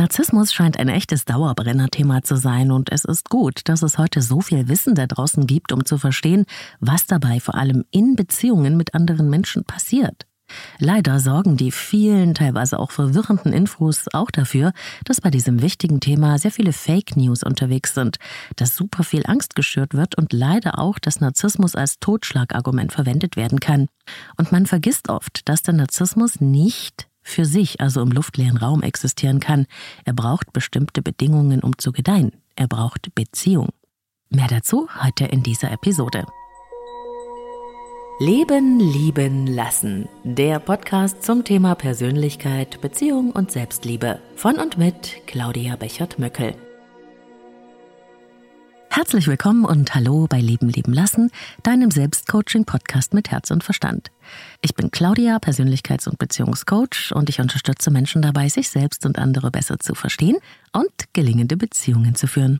Narzissmus 0.00 0.54
scheint 0.54 0.78
ein 0.78 0.88
echtes 0.88 1.26
Dauerbrenner-Thema 1.26 2.22
zu 2.22 2.36
sein 2.36 2.70
und 2.70 2.90
es 2.90 3.04
ist 3.04 3.28
gut, 3.28 3.68
dass 3.68 3.82
es 3.82 3.98
heute 3.98 4.22
so 4.22 4.40
viel 4.40 4.66
Wissen 4.66 4.94
da 4.94 5.06
draußen 5.06 5.46
gibt, 5.46 5.72
um 5.72 5.84
zu 5.84 5.98
verstehen, 5.98 6.46
was 6.80 7.06
dabei 7.06 7.38
vor 7.38 7.54
allem 7.54 7.84
in 7.90 8.16
Beziehungen 8.16 8.78
mit 8.78 8.94
anderen 8.94 9.28
Menschen 9.28 9.64
passiert. 9.64 10.26
Leider 10.78 11.20
sorgen 11.20 11.58
die 11.58 11.70
vielen, 11.70 12.32
teilweise 12.32 12.78
auch 12.78 12.92
verwirrenden 12.92 13.52
Infos 13.52 14.06
auch 14.14 14.30
dafür, 14.30 14.72
dass 15.04 15.20
bei 15.20 15.30
diesem 15.30 15.60
wichtigen 15.60 16.00
Thema 16.00 16.38
sehr 16.38 16.50
viele 16.50 16.72
Fake 16.72 17.14
News 17.18 17.42
unterwegs 17.42 17.92
sind, 17.92 18.16
dass 18.56 18.76
super 18.76 19.02
viel 19.02 19.24
Angst 19.26 19.54
geschürt 19.54 19.92
wird 19.92 20.16
und 20.16 20.32
leider 20.32 20.78
auch, 20.78 20.98
dass 20.98 21.20
Narzissmus 21.20 21.74
als 21.74 21.98
Totschlagargument 22.00 22.90
verwendet 22.90 23.36
werden 23.36 23.60
kann. 23.60 23.88
Und 24.38 24.50
man 24.50 24.64
vergisst 24.64 25.10
oft, 25.10 25.46
dass 25.46 25.62
der 25.62 25.74
Narzissmus 25.74 26.40
nicht 26.40 27.09
für 27.22 27.44
sich, 27.44 27.80
also 27.80 28.00
im 28.00 28.10
luftleeren 28.10 28.56
Raum 28.56 28.82
existieren 28.82 29.40
kann. 29.40 29.66
Er 30.04 30.12
braucht 30.12 30.52
bestimmte 30.52 31.02
Bedingungen, 31.02 31.60
um 31.60 31.78
zu 31.78 31.92
gedeihen. 31.92 32.32
Er 32.56 32.68
braucht 32.68 33.14
Beziehung. 33.14 33.68
Mehr 34.28 34.48
dazu 34.48 34.88
heute 35.02 35.24
in 35.24 35.42
dieser 35.42 35.72
Episode. 35.72 36.24
Leben, 38.20 38.78
lieben, 38.78 39.46
lassen. 39.46 40.06
Der 40.24 40.58
Podcast 40.58 41.22
zum 41.22 41.42
Thema 41.42 41.74
Persönlichkeit, 41.74 42.80
Beziehung 42.82 43.30
und 43.30 43.50
Selbstliebe. 43.50 44.20
Von 44.36 44.56
und 44.56 44.76
mit 44.76 45.26
Claudia 45.26 45.76
Bechert-Möckel. 45.76 46.54
Herzlich 48.92 49.28
willkommen 49.28 49.64
und 49.64 49.94
hallo 49.94 50.26
bei 50.28 50.40
Leben 50.40 50.68
leben 50.68 50.92
lassen, 50.92 51.30
deinem 51.62 51.92
Selbstcoaching-Podcast 51.92 53.14
mit 53.14 53.30
Herz 53.30 53.52
und 53.52 53.62
Verstand. 53.62 54.10
Ich 54.62 54.74
bin 54.74 54.90
Claudia, 54.90 55.36
Persönlichkeits- 55.36 56.08
und 56.08 56.18
Beziehungscoach 56.18 57.12
und 57.14 57.28
ich 57.28 57.40
unterstütze 57.40 57.92
Menschen 57.92 58.20
dabei, 58.20 58.48
sich 58.48 58.68
selbst 58.68 59.06
und 59.06 59.16
andere 59.16 59.52
besser 59.52 59.78
zu 59.78 59.94
verstehen 59.94 60.38
und 60.72 60.90
gelingende 61.12 61.56
Beziehungen 61.56 62.16
zu 62.16 62.26
führen. 62.26 62.58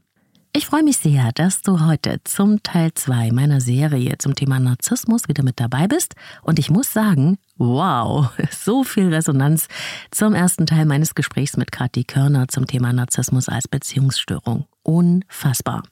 Ich 0.52 0.66
freue 0.66 0.84
mich 0.84 0.98
sehr, 0.98 1.32
dass 1.32 1.62
du 1.62 1.84
heute 1.84 2.20
zum 2.22 2.62
Teil 2.62 2.94
2 2.94 3.32
meiner 3.32 3.60
Serie 3.60 4.16
zum 4.18 4.36
Thema 4.36 4.60
Narzissmus 4.60 5.26
wieder 5.26 5.42
mit 5.42 5.58
dabei 5.58 5.88
bist. 5.88 6.14
Und 6.42 6.60
ich 6.60 6.70
muss 6.70 6.92
sagen, 6.92 7.38
wow, 7.56 8.30
so 8.52 8.84
viel 8.84 9.12
Resonanz 9.12 9.66
zum 10.12 10.34
ersten 10.34 10.66
Teil 10.66 10.86
meines 10.86 11.16
Gesprächs 11.16 11.56
mit 11.56 11.72
Kathi 11.72 12.04
Körner 12.04 12.46
zum 12.46 12.68
Thema 12.68 12.92
Narzissmus 12.92 13.48
als 13.48 13.66
Beziehungsstörung. 13.66 14.66
Unfassbar. 14.84 15.82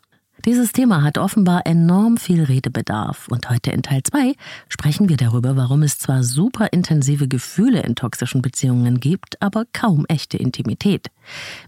Dieses 0.48 0.72
Thema 0.72 1.02
hat 1.02 1.18
offenbar 1.18 1.66
enorm 1.66 2.16
viel 2.16 2.42
Redebedarf 2.42 3.28
und 3.28 3.50
heute 3.50 3.70
in 3.70 3.82
Teil 3.82 4.02
2 4.02 4.32
sprechen 4.70 5.10
wir 5.10 5.18
darüber, 5.18 5.56
warum 5.56 5.82
es 5.82 5.98
zwar 5.98 6.22
super 6.22 6.72
intensive 6.72 7.28
Gefühle 7.28 7.82
in 7.82 7.94
toxischen 7.94 8.40
Beziehungen 8.40 8.98
gibt, 8.98 9.42
aber 9.42 9.66
kaum 9.74 10.06
echte 10.06 10.38
Intimität. 10.38 11.10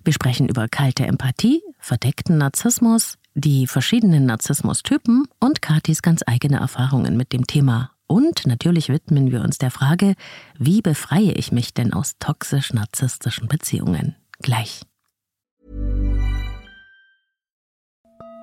Wir 0.02 0.14
sprechen 0.14 0.48
über 0.48 0.66
kalte 0.66 1.06
Empathie, 1.06 1.60
verdeckten 1.78 2.38
Narzissmus, 2.38 3.18
die 3.34 3.66
verschiedenen 3.66 4.24
Narzissmustypen 4.24 5.26
und 5.40 5.60
Katis 5.60 6.00
ganz 6.00 6.22
eigene 6.26 6.56
Erfahrungen 6.60 7.18
mit 7.18 7.34
dem 7.34 7.46
Thema. 7.46 7.90
Und 8.06 8.46
natürlich 8.46 8.88
widmen 8.88 9.30
wir 9.30 9.42
uns 9.42 9.58
der 9.58 9.70
Frage, 9.70 10.14
wie 10.58 10.80
befreie 10.80 11.32
ich 11.32 11.52
mich 11.52 11.74
denn 11.74 11.92
aus 11.92 12.14
toxisch-narzisstischen 12.18 13.46
Beziehungen? 13.46 14.16
Gleich. 14.40 14.80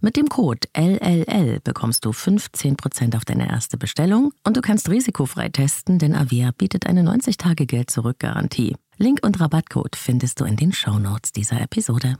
Mit 0.00 0.16
dem 0.16 0.28
Code 0.28 0.68
LLL 0.76 1.58
bekommst 1.64 2.04
du 2.04 2.10
15% 2.10 3.16
auf 3.16 3.24
deine 3.24 3.48
erste 3.48 3.76
Bestellung 3.76 4.32
und 4.44 4.56
du 4.56 4.60
kannst 4.60 4.88
risikofrei 4.88 5.48
testen, 5.48 5.98
denn 5.98 6.14
Avia 6.14 6.52
bietet 6.56 6.86
eine 6.86 7.02
90-Tage-Geld-Zurück-Garantie. 7.02 8.76
Link 8.96 9.18
und 9.26 9.40
Rabattcode 9.40 9.96
findest 9.96 10.40
du 10.40 10.44
in 10.44 10.54
den 10.54 10.72
Shownotes 10.72 11.32
dieser 11.32 11.60
Episode. 11.60 12.16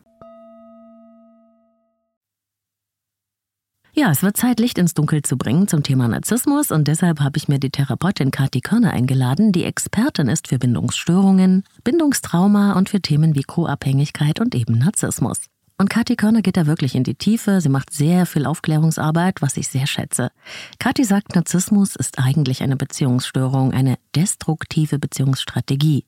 Ja, 3.92 4.10
es 4.10 4.24
wird 4.24 4.36
Zeit, 4.36 4.58
Licht 4.58 4.78
ins 4.78 4.94
Dunkel 4.94 5.22
zu 5.22 5.36
bringen 5.36 5.68
zum 5.68 5.84
Thema 5.84 6.08
Narzissmus 6.08 6.72
und 6.72 6.88
deshalb 6.88 7.20
habe 7.20 7.36
ich 7.36 7.46
mir 7.46 7.60
die 7.60 7.70
Therapeutin 7.70 8.32
Kathi 8.32 8.60
Körner 8.60 8.92
eingeladen, 8.92 9.52
die 9.52 9.64
Expertin 9.64 10.28
ist 10.28 10.48
für 10.48 10.58
Bindungsstörungen, 10.58 11.62
Bindungstrauma 11.84 12.72
und 12.72 12.88
für 12.88 13.00
Themen 13.00 13.36
wie 13.36 13.42
Co-Abhängigkeit 13.42 14.40
und 14.40 14.56
eben 14.56 14.78
Narzissmus. 14.78 15.46
Und 15.80 15.88
Kathi 15.90 16.16
Körner 16.16 16.42
geht 16.42 16.56
da 16.56 16.66
wirklich 16.66 16.96
in 16.96 17.04
die 17.04 17.14
Tiefe. 17.14 17.60
Sie 17.60 17.68
macht 17.68 17.92
sehr 17.92 18.26
viel 18.26 18.46
Aufklärungsarbeit, 18.46 19.40
was 19.40 19.56
ich 19.56 19.68
sehr 19.68 19.86
schätze. 19.86 20.32
Kathi 20.80 21.04
sagt, 21.04 21.36
Narzissmus 21.36 21.94
ist 21.94 22.18
eigentlich 22.18 22.64
eine 22.64 22.76
Beziehungsstörung, 22.76 23.72
eine 23.72 23.96
destruktive 24.16 24.98
Beziehungsstrategie. 24.98 26.04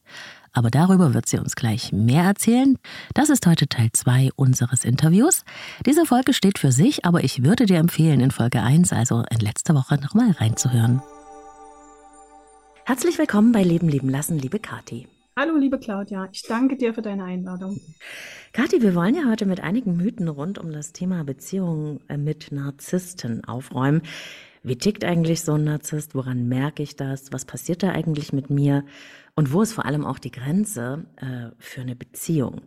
Aber 0.53 0.71
darüber 0.71 1.15
wird 1.15 1.29
sie 1.29 1.39
uns 1.39 1.55
gleich 1.55 1.93
mehr 1.93 2.25
erzählen. 2.25 2.79
Das 3.15 3.29
ist 3.29 3.47
heute 3.47 3.69
Teil 3.69 3.91
2 3.93 4.31
unseres 4.35 4.85
Interviews. 4.85 5.45
Diese 5.87 6.05
Folge 6.05 6.35
steht 6.35 6.59
für 6.59 6.73
sich, 6.73 7.05
aber 7.05 7.23
ich 7.23 7.45
würde 7.45 7.67
dir 7.67 7.79
empfehlen, 7.79 8.19
in 8.19 8.33
Folge 8.33 8.63
1, 8.63 8.93
also 8.93 9.23
in 9.31 9.39
letzter 9.39 9.77
Woche, 9.77 9.95
nochmal 10.01 10.33
reinzuhören. 10.33 11.01
Herzlich 12.85 13.19
willkommen 13.19 13.53
bei 13.53 13.63
Leben 13.63 13.89
leben 13.89 14.09
lassen, 14.09 14.37
liebe 14.37 14.59
Kathi. 14.59 15.07
Hallo, 15.41 15.57
liebe 15.57 15.79
Claudia. 15.79 16.29
Ich 16.33 16.43
danke 16.43 16.77
dir 16.77 16.93
für 16.93 17.01
deine 17.01 17.25
Einladung. 17.25 17.81
Kathi, 18.53 18.83
wir 18.83 18.95
wollen 18.95 19.15
ja 19.15 19.25
heute 19.31 19.47
mit 19.47 19.61
einigen 19.61 19.97
Mythen 19.97 20.29
rund 20.29 20.59
um 20.59 20.71
das 20.71 20.93
Thema 20.93 21.25
Beziehungen 21.25 22.07
äh, 22.11 22.19
mit 22.19 22.53
Narzissten 22.53 23.43
aufräumen. 23.47 24.03
Wie 24.63 24.77
tickt 24.77 25.03
eigentlich 25.03 25.41
so 25.41 25.55
ein 25.55 25.65
Narzisst? 25.65 26.15
Woran 26.15 26.47
merke 26.47 26.83
ich 26.83 26.95
das? 26.95 27.33
Was 27.33 27.47
passiert 27.47 27.83
da 27.83 27.89
eigentlich 27.89 28.35
mit 28.35 28.51
mir? 28.51 28.85
Und 29.35 29.51
wo 29.51 29.63
ist 29.63 29.73
vor 29.73 29.87
allem 29.87 30.05
auch 30.05 30.19
die 30.19 30.31
Grenze 30.31 31.07
äh, 31.17 31.57
für 31.57 31.81
eine 31.81 31.97
Beziehung? 31.97 32.61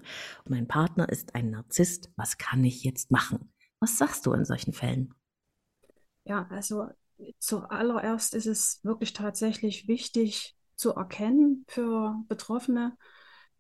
mein 0.50 0.68
Partner 0.68 1.08
ist 1.08 1.36
ein 1.36 1.52
Narzisst. 1.52 2.12
Was 2.16 2.40
kann 2.40 2.64
ich 2.64 2.84
jetzt 2.84 3.12
machen? 3.12 3.54
Was 3.82 4.00
sagst 4.00 4.26
du 4.26 4.34
in 4.34 4.46
solchen 4.46 4.74
Fällen? 4.74 5.14
Ja, 6.26 6.48
also 6.50 6.88
zuallererst 7.38 8.34
ist 8.34 8.48
es 8.48 8.80
wirklich 8.84 9.14
tatsächlich 9.14 9.88
wichtig 9.88 10.56
zu 10.84 10.92
erkennen 10.96 11.64
für 11.70 12.22
Betroffene, 12.28 12.98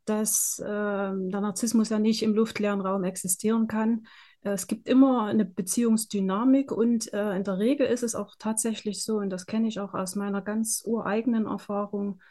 dass 0.04 0.60
äh, 0.60 0.66
der 0.66 1.42
Narzissmus 1.42 1.88
ja 1.88 1.98
nicht 1.98 2.22
im 2.22 2.36
luftleeren 2.36 2.81
Raum 2.81 3.06
existieren 3.06 3.68
kann. 3.68 4.06
Äh, 4.42 4.52
es 4.52 4.68
gibt 4.68 4.90
immer 4.90 5.24
eine 5.24 5.46
Beziehungsdynamik 5.46 6.74
und 6.74 7.14
äh, 7.14 7.38
in 7.38 7.46
der 7.46 7.60
Regel 7.60 7.88
ist 7.88 8.04
es 8.04 8.14
auch 8.14 8.36
tatsächlich 8.38 9.06
so, 9.06 9.20
und 9.20 9.30
das 9.30 9.46
kenne 9.46 9.70
ich 9.70 9.80
auch 9.80 9.94
aus 9.94 10.16
meiner 10.16 10.42
ganz 10.42 10.84
ureigenen 10.86 11.46
Erfahrung, 11.46 12.22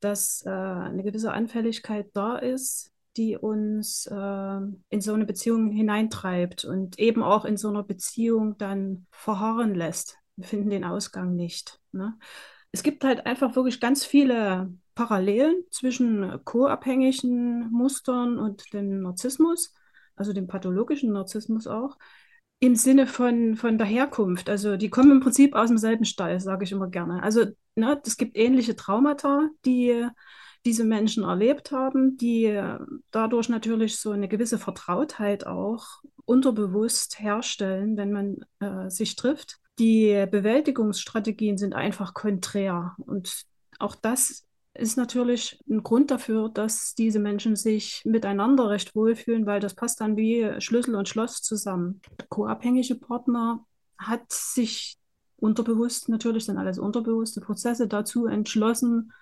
dass 0.00 0.42
äh, 0.44 0.50
eine 0.50 1.04
gewisse 1.04 1.32
Anfälligkeit 1.32 2.10
da 2.12 2.36
ist, 2.36 2.92
die 3.16 3.36
uns 3.36 4.06
äh, 4.06 4.14
in 4.88 5.00
so 5.00 5.14
eine 5.14 5.26
Beziehung 5.26 5.70
hineintreibt 5.70 6.64
und 6.64 6.98
eben 6.98 7.22
auch 7.22 7.44
in 7.44 7.56
so 7.56 7.68
einer 7.68 7.84
Beziehung 7.84 8.58
dann 8.58 9.06
verharren 9.12 9.76
lässt. 9.76 10.18
Wir 10.34 10.46
finden 10.46 10.70
den 10.70 10.84
Ausgang 10.84 11.36
nicht. 11.36 11.78
Ne? 11.92 12.18
Es 12.72 12.82
gibt 12.82 13.04
halt 13.04 13.26
einfach 13.26 13.56
wirklich 13.56 13.80
ganz 13.80 14.04
viele 14.04 14.72
Parallelen 14.94 15.64
zwischen 15.70 16.44
co-abhängigen 16.44 17.70
Mustern 17.70 18.38
und 18.38 18.72
dem 18.72 19.00
Narzissmus, 19.02 19.74
also 20.14 20.32
dem 20.32 20.46
pathologischen 20.46 21.12
Narzissmus 21.12 21.66
auch, 21.66 21.98
im 22.60 22.76
Sinne 22.76 23.06
von, 23.06 23.56
von 23.56 23.78
der 23.78 23.86
Herkunft. 23.86 24.50
Also 24.50 24.76
die 24.76 24.90
kommen 24.90 25.10
im 25.10 25.20
Prinzip 25.20 25.54
aus 25.54 25.68
demselben 25.68 26.04
Stall, 26.04 26.38
sage 26.40 26.64
ich 26.64 26.72
immer 26.72 26.88
gerne. 26.88 27.22
Also 27.22 27.46
ne, 27.74 28.00
es 28.04 28.16
gibt 28.16 28.36
ähnliche 28.36 28.76
Traumata, 28.76 29.48
die 29.64 30.06
diese 30.66 30.84
Menschen 30.84 31.24
erlebt 31.24 31.72
haben, 31.72 32.18
die 32.18 32.62
dadurch 33.10 33.48
natürlich 33.48 33.98
so 33.98 34.10
eine 34.10 34.28
gewisse 34.28 34.58
Vertrautheit 34.58 35.46
auch 35.46 35.86
unterbewusst 36.26 37.18
herstellen, 37.18 37.96
wenn 37.96 38.12
man 38.12 38.44
äh, 38.60 38.90
sich 38.90 39.16
trifft. 39.16 39.58
Die 39.80 40.26
Bewältigungsstrategien 40.30 41.56
sind 41.56 41.74
einfach 41.74 42.12
konträr. 42.12 42.94
Und 42.98 43.44
auch 43.78 43.94
das 43.94 44.46
ist 44.74 44.98
natürlich 44.98 45.58
ein 45.68 45.82
Grund 45.82 46.10
dafür, 46.10 46.50
dass 46.50 46.94
diese 46.94 47.18
Menschen 47.18 47.56
sich 47.56 48.02
miteinander 48.04 48.68
recht 48.68 48.94
wohlfühlen, 48.94 49.46
weil 49.46 49.58
das 49.58 49.74
passt 49.74 50.02
dann 50.02 50.18
wie 50.18 50.60
Schlüssel 50.60 50.94
und 50.94 51.08
Schloss 51.08 51.40
zusammen. 51.40 52.02
Der 52.18 52.26
co-abhängige 52.28 52.94
Partner 52.94 53.64
hat 53.96 54.30
sich 54.30 54.98
unterbewusst, 55.36 56.10
natürlich 56.10 56.44
sind 56.44 56.58
alles 56.58 56.78
unterbewusste 56.78 57.40
Prozesse 57.40 57.88
dazu 57.88 58.26
entschlossen, 58.26 59.12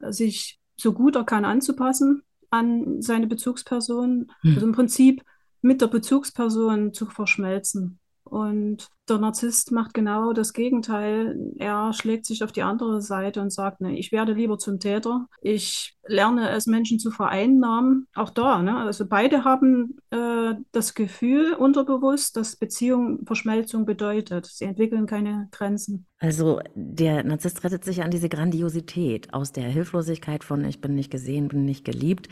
sich 0.00 0.58
so 0.76 0.94
gut 0.94 1.16
er 1.16 1.24
kann 1.24 1.44
anzupassen 1.44 2.22
an 2.50 3.02
seine 3.02 3.26
Bezugsperson. 3.26 4.32
Hm. 4.40 4.54
Also 4.54 4.66
im 4.66 4.72
Prinzip 4.72 5.22
mit 5.60 5.82
der 5.82 5.88
Bezugsperson 5.88 6.94
zu 6.94 7.06
verschmelzen. 7.06 7.98
Und 8.26 8.88
der 9.08 9.18
Narzisst 9.18 9.70
macht 9.70 9.94
genau 9.94 10.32
das 10.32 10.52
Gegenteil. 10.52 11.38
Er 11.58 11.92
schlägt 11.92 12.26
sich 12.26 12.42
auf 12.42 12.50
die 12.50 12.62
andere 12.62 13.00
Seite 13.00 13.40
und 13.40 13.52
sagt, 13.52 13.80
ne, 13.80 13.96
ich 13.96 14.10
werde 14.10 14.32
lieber 14.32 14.58
zum 14.58 14.80
Täter. 14.80 15.28
Ich 15.40 15.96
lerne 16.08 16.50
es, 16.50 16.66
Menschen 16.66 16.98
zu 16.98 17.12
vereinnahmen. 17.12 18.08
Auch 18.14 18.30
da, 18.30 18.62
ne? 18.62 18.76
also 18.78 19.06
beide 19.06 19.44
haben 19.44 19.98
äh, 20.10 20.54
das 20.72 20.94
Gefühl 20.94 21.54
unterbewusst, 21.54 22.36
dass 22.36 22.56
Beziehung 22.56 23.24
Verschmelzung 23.26 23.86
bedeutet. 23.86 24.46
Sie 24.46 24.64
entwickeln 24.64 25.06
keine 25.06 25.48
Grenzen. 25.52 26.06
Also 26.18 26.60
der 26.74 27.22
Narzisst 27.22 27.62
rettet 27.62 27.84
sich 27.84 28.02
an 28.02 28.10
diese 28.10 28.28
Grandiosität 28.28 29.32
aus 29.32 29.52
der 29.52 29.68
Hilflosigkeit 29.68 30.42
von 30.42 30.64
ich 30.64 30.80
bin 30.80 30.94
nicht 30.96 31.10
gesehen, 31.12 31.48
bin 31.48 31.64
nicht 31.64 31.84
geliebt 31.84 32.28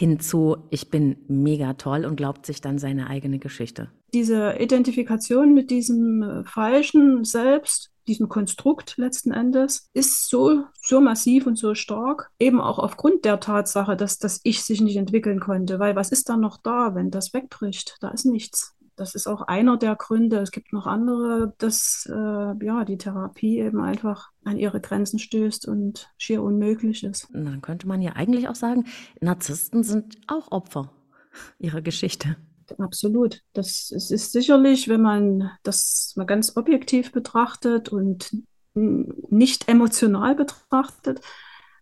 hinzu 0.00 0.56
ich 0.70 0.90
bin 0.90 1.18
mega 1.28 1.74
toll 1.74 2.04
und 2.04 2.16
glaubt 2.16 2.46
sich 2.46 2.60
dann 2.60 2.78
seine 2.78 3.08
eigene 3.08 3.38
Geschichte 3.38 3.90
diese 4.12 4.56
Identifikation 4.58 5.54
mit 5.54 5.70
diesem 5.70 6.22
äh, 6.22 6.44
falschen 6.44 7.24
Selbst, 7.24 7.90
diesem 8.08 8.28
Konstrukt 8.28 8.96
letzten 8.96 9.30
Endes, 9.30 9.88
ist 9.92 10.28
so, 10.28 10.64
so 10.80 11.00
massiv 11.00 11.46
und 11.46 11.56
so 11.56 11.74
stark, 11.74 12.30
eben 12.38 12.60
auch 12.60 12.78
aufgrund 12.78 13.24
der 13.24 13.40
Tatsache, 13.40 13.96
dass 13.96 14.18
das 14.18 14.40
Ich 14.42 14.62
sich 14.64 14.80
nicht 14.80 14.96
entwickeln 14.96 15.40
konnte. 15.40 15.78
Weil 15.78 15.96
was 15.96 16.10
ist 16.10 16.28
dann 16.28 16.40
noch 16.40 16.58
da, 16.58 16.94
wenn 16.94 17.10
das 17.10 17.32
wegbricht? 17.32 17.96
Da 18.00 18.10
ist 18.10 18.26
nichts. 18.26 18.74
Das 19.00 19.14
ist 19.14 19.26
auch 19.26 19.42
einer 19.42 19.76
der 19.76 19.96
Gründe. 19.96 20.38
Es 20.38 20.50
gibt 20.50 20.72
noch 20.72 20.86
andere, 20.86 21.54
dass 21.58 22.08
äh, 22.10 22.64
ja, 22.64 22.84
die 22.84 22.98
Therapie 22.98 23.58
eben 23.58 23.80
einfach 23.80 24.30
an 24.44 24.58
ihre 24.58 24.80
Grenzen 24.80 25.18
stößt 25.18 25.66
und 25.66 26.10
schier 26.18 26.42
unmöglich 26.42 27.02
ist. 27.02 27.28
Dann 27.32 27.62
könnte 27.62 27.88
man 27.88 28.02
ja 28.02 28.12
eigentlich 28.12 28.48
auch 28.48 28.54
sagen, 28.54 28.84
Narzissten 29.20 29.82
sind 29.82 30.18
auch 30.26 30.52
Opfer 30.52 30.92
ihrer 31.58 31.80
Geschichte 31.80 32.36
absolut. 32.78 33.42
Das 33.52 33.90
es 33.90 34.10
ist 34.10 34.32
sicherlich, 34.32 34.88
wenn 34.88 35.02
man 35.02 35.50
das 35.62 36.12
mal 36.16 36.26
ganz 36.26 36.56
objektiv 36.56 37.12
betrachtet 37.12 37.88
und 37.88 38.30
nicht 38.74 39.68
emotional 39.68 40.36
betrachtet, 40.36 41.20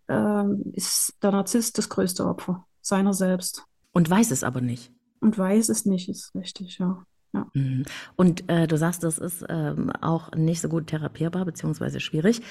äh, 0.07 0.43
ist 0.73 1.13
der 1.21 1.31
Narzisst 1.31 1.77
das 1.77 1.89
größte 1.89 2.25
Opfer 2.25 2.65
seiner 2.81 3.13
selbst. 3.13 3.65
Und 3.91 4.09
weiß 4.09 4.31
es 4.31 4.43
aber 4.43 4.61
nicht. 4.61 4.91
Und 5.19 5.37
weiß 5.37 5.69
es 5.69 5.85
nicht, 5.85 6.09
ist 6.09 6.33
richtig, 6.35 6.79
ja. 6.79 7.03
Ja. 7.33 7.45
Mhm. 7.53 7.85
Und 8.15 8.49
äh, 8.49 8.65
du 8.65 8.75
sagst, 8.77 9.03
das 9.03 9.19
ist 9.19 9.45
ähm, 9.49 9.91
auch 10.01 10.31
nicht 10.31 10.61
so 10.61 10.67
gut 10.67 10.87
therapierbar, 10.87 11.45
beziehungsweise 11.45 11.99
schwierig. 11.99 12.41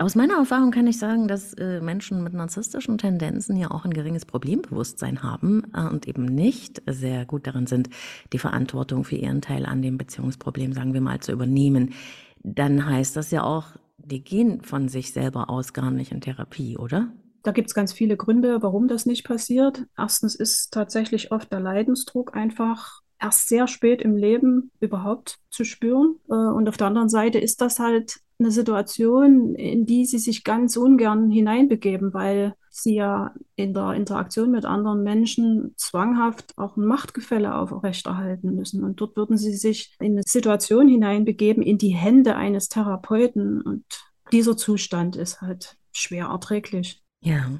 Aus 0.00 0.16
meiner 0.16 0.34
Erfahrung 0.34 0.72
kann 0.72 0.88
ich 0.88 0.98
sagen, 0.98 1.28
dass 1.28 1.54
äh, 1.54 1.80
Menschen 1.80 2.22
mit 2.24 2.34
narzisstischen 2.34 2.98
Tendenzen 2.98 3.56
ja 3.56 3.70
auch 3.70 3.84
ein 3.84 3.94
geringes 3.94 4.26
Problembewusstsein 4.26 5.22
haben 5.22 5.70
äh, 5.72 5.82
und 5.82 6.08
eben 6.08 6.24
nicht 6.24 6.82
sehr 6.88 7.26
gut 7.26 7.46
darin 7.46 7.68
sind, 7.68 7.90
die 8.32 8.38
Verantwortung 8.38 9.04
für 9.04 9.16
ihren 9.16 9.40
Teil 9.40 9.66
an 9.66 9.82
dem 9.82 9.98
Beziehungsproblem, 9.98 10.72
sagen 10.72 10.94
wir 10.94 11.00
mal, 11.00 11.20
zu 11.20 11.30
übernehmen. 11.30 11.94
Dann 12.42 12.86
heißt 12.86 13.16
das 13.16 13.30
ja 13.30 13.44
auch, 13.44 13.68
die 13.98 14.24
gehen 14.24 14.62
von 14.62 14.88
sich 14.88 15.12
selber 15.12 15.48
aus 15.48 15.72
gar 15.72 15.92
nicht 15.92 16.10
in 16.10 16.20
Therapie, 16.20 16.76
oder? 16.76 17.12
Da 17.44 17.52
gibt 17.52 17.68
es 17.68 17.74
ganz 17.74 17.92
viele 17.92 18.16
Gründe, 18.16 18.62
warum 18.62 18.88
das 18.88 19.04
nicht 19.04 19.24
passiert. 19.24 19.84
Erstens 19.96 20.34
ist 20.34 20.72
tatsächlich 20.72 21.30
oft 21.30 21.52
der 21.52 21.60
Leidensdruck 21.60 22.34
einfach 22.34 23.02
erst 23.20 23.48
sehr 23.48 23.68
spät 23.68 24.00
im 24.00 24.16
Leben 24.16 24.70
überhaupt 24.80 25.38
zu 25.50 25.64
spüren. 25.64 26.16
Äh, 26.28 26.34
und 26.34 26.68
auf 26.68 26.78
der 26.78 26.86
anderen 26.86 27.10
Seite 27.10 27.38
ist 27.38 27.60
das 27.60 27.78
halt 27.78 28.16
eine 28.38 28.50
Situation, 28.50 29.54
in 29.54 29.84
die 29.84 30.06
sie 30.06 30.18
sich 30.18 30.42
ganz 30.42 30.76
ungern 30.78 31.30
hineinbegeben, 31.30 32.14
weil 32.14 32.54
sie 32.70 32.94
ja 32.94 33.34
in 33.56 33.74
der 33.74 33.92
Interaktion 33.92 34.50
mit 34.50 34.64
anderen 34.64 35.02
Menschen 35.02 35.74
zwanghaft 35.76 36.54
auch 36.56 36.78
ein 36.78 36.86
Machtgefälle 36.86 37.54
aufrechterhalten 37.54 38.54
müssen. 38.54 38.82
Und 38.82 39.02
dort 39.02 39.16
würden 39.16 39.36
sie 39.36 39.54
sich 39.54 39.94
in 40.00 40.12
eine 40.12 40.22
Situation 40.26 40.88
hineinbegeben, 40.88 41.62
in 41.62 41.76
die 41.76 41.94
Hände 41.94 42.36
eines 42.36 42.68
Therapeuten. 42.70 43.60
Und 43.60 43.84
dieser 44.32 44.56
Zustand 44.56 45.14
ist 45.14 45.42
halt 45.42 45.76
schwer 45.92 46.28
erträglich. 46.28 47.03
Ja, 47.24 47.58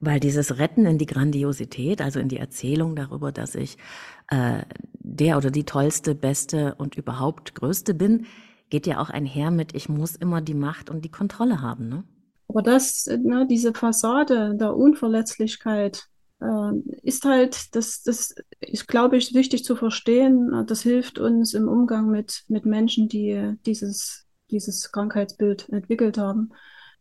weil 0.00 0.20
dieses 0.20 0.58
Retten 0.58 0.84
in 0.84 0.98
die 0.98 1.06
Grandiosität, 1.06 2.02
also 2.02 2.18
in 2.18 2.28
die 2.28 2.38
Erzählung 2.38 2.96
darüber, 2.96 3.30
dass 3.30 3.54
ich 3.54 3.78
äh, 4.28 4.62
der 4.98 5.38
oder 5.38 5.50
die 5.50 5.64
tollste, 5.64 6.14
beste 6.14 6.74
und 6.74 6.96
überhaupt 6.96 7.54
größte 7.54 7.94
bin, 7.94 8.26
geht 8.68 8.86
ja 8.86 9.00
auch 9.00 9.08
einher 9.08 9.52
mit, 9.52 9.74
ich 9.76 9.88
muss 9.88 10.16
immer 10.16 10.40
die 10.40 10.54
Macht 10.54 10.90
und 10.90 11.04
die 11.04 11.10
Kontrolle 11.10 11.62
haben. 11.62 11.88
Ne? 11.88 12.04
Aber 12.48 12.62
das, 12.62 13.06
ne, 13.06 13.46
diese 13.48 13.72
Fassade 13.72 14.56
der 14.56 14.76
Unverletzlichkeit 14.76 16.08
äh, 16.40 16.72
ist 17.02 17.24
halt, 17.24 17.76
das, 17.76 18.02
das 18.02 18.34
ist, 18.58 18.88
glaube 18.88 19.16
ich, 19.16 19.34
wichtig 19.34 19.62
zu 19.62 19.76
verstehen. 19.76 20.64
Das 20.66 20.82
hilft 20.82 21.20
uns 21.20 21.54
im 21.54 21.68
Umgang 21.68 22.10
mit, 22.10 22.42
mit 22.48 22.66
Menschen, 22.66 23.08
die 23.08 23.54
dieses, 23.64 24.26
dieses 24.50 24.90
Krankheitsbild 24.90 25.68
entwickelt 25.68 26.18
haben. 26.18 26.50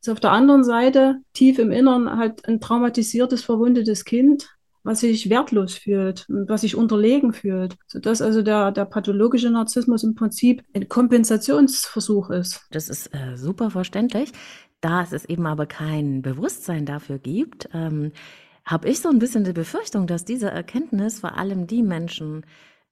Ist 0.01 0.09
auf 0.09 0.19
der 0.19 0.31
anderen 0.31 0.63
Seite 0.63 1.17
tief 1.33 1.59
im 1.59 1.71
Innern 1.71 2.17
halt 2.17 2.47
ein 2.47 2.61
traumatisiertes, 2.61 3.43
verwundetes 3.43 4.05
Kind, 4.05 4.49
was 4.83 4.99
sich 4.99 5.29
wertlos 5.29 5.73
fühlt 5.73 6.27
und 6.29 6.47
was 6.47 6.61
sich 6.61 6.75
unterlegen 6.75 7.33
fühlt. 7.33 7.75
Sodass 7.87 8.21
also 8.21 8.43
der, 8.43 8.71
der 8.71 8.85
pathologische 8.85 9.49
Narzissmus 9.49 10.03
im 10.03 10.13
Prinzip 10.13 10.63
ein 10.73 10.87
Kompensationsversuch 10.87 12.29
ist. 12.29 12.67
Das 12.71 12.89
ist 12.89 13.07
äh, 13.13 13.35
super 13.35 13.71
verständlich. 13.71 14.31
Da 14.81 15.01
es 15.01 15.25
eben 15.25 15.47
aber 15.47 15.65
kein 15.65 16.21
Bewusstsein 16.21 16.85
dafür 16.85 17.17
gibt, 17.17 17.67
ähm, 17.73 18.11
habe 18.65 18.87
ich 18.87 18.99
so 18.99 19.09
ein 19.09 19.19
bisschen 19.19 19.43
die 19.43 19.53
Befürchtung, 19.53 20.05
dass 20.05 20.25
diese 20.25 20.51
Erkenntnis 20.51 21.19
vor 21.19 21.37
allem 21.37 21.65
die 21.65 21.81
Menschen 21.81 22.45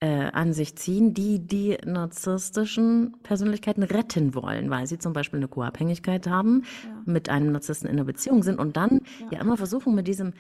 äh, 0.04 0.32
an 0.34 0.52
sich 0.52 0.76
ziehen, 0.76 1.14
die 1.14 1.40
die 1.40 1.78
narzisstischen 1.86 3.16
Persönlichkeiten 3.24 3.84
retten 3.84 4.36
wollen, 4.36 4.70
weil 4.70 4.86
sie 4.86 5.00
zum 5.00 5.14
Beispiel 5.14 5.40
eine 5.40 5.48
Co-Abhängigkeit 5.48 6.28
haben, 6.28 6.64
ja. 6.84 7.02
mit 7.06 7.30
einem 7.30 7.54
Narzissten 7.54 7.88
in 7.88 7.96
einer 7.96 8.04
Beziehung 8.04 8.44
sind 8.44 8.60
und 8.60 8.76
dann 8.76 9.00
ja. 9.22 9.38
ja 9.38 9.42
immer 9.42 9.56
versuchen 9.56 9.96
mit 9.96 10.08
diesem 10.10 10.34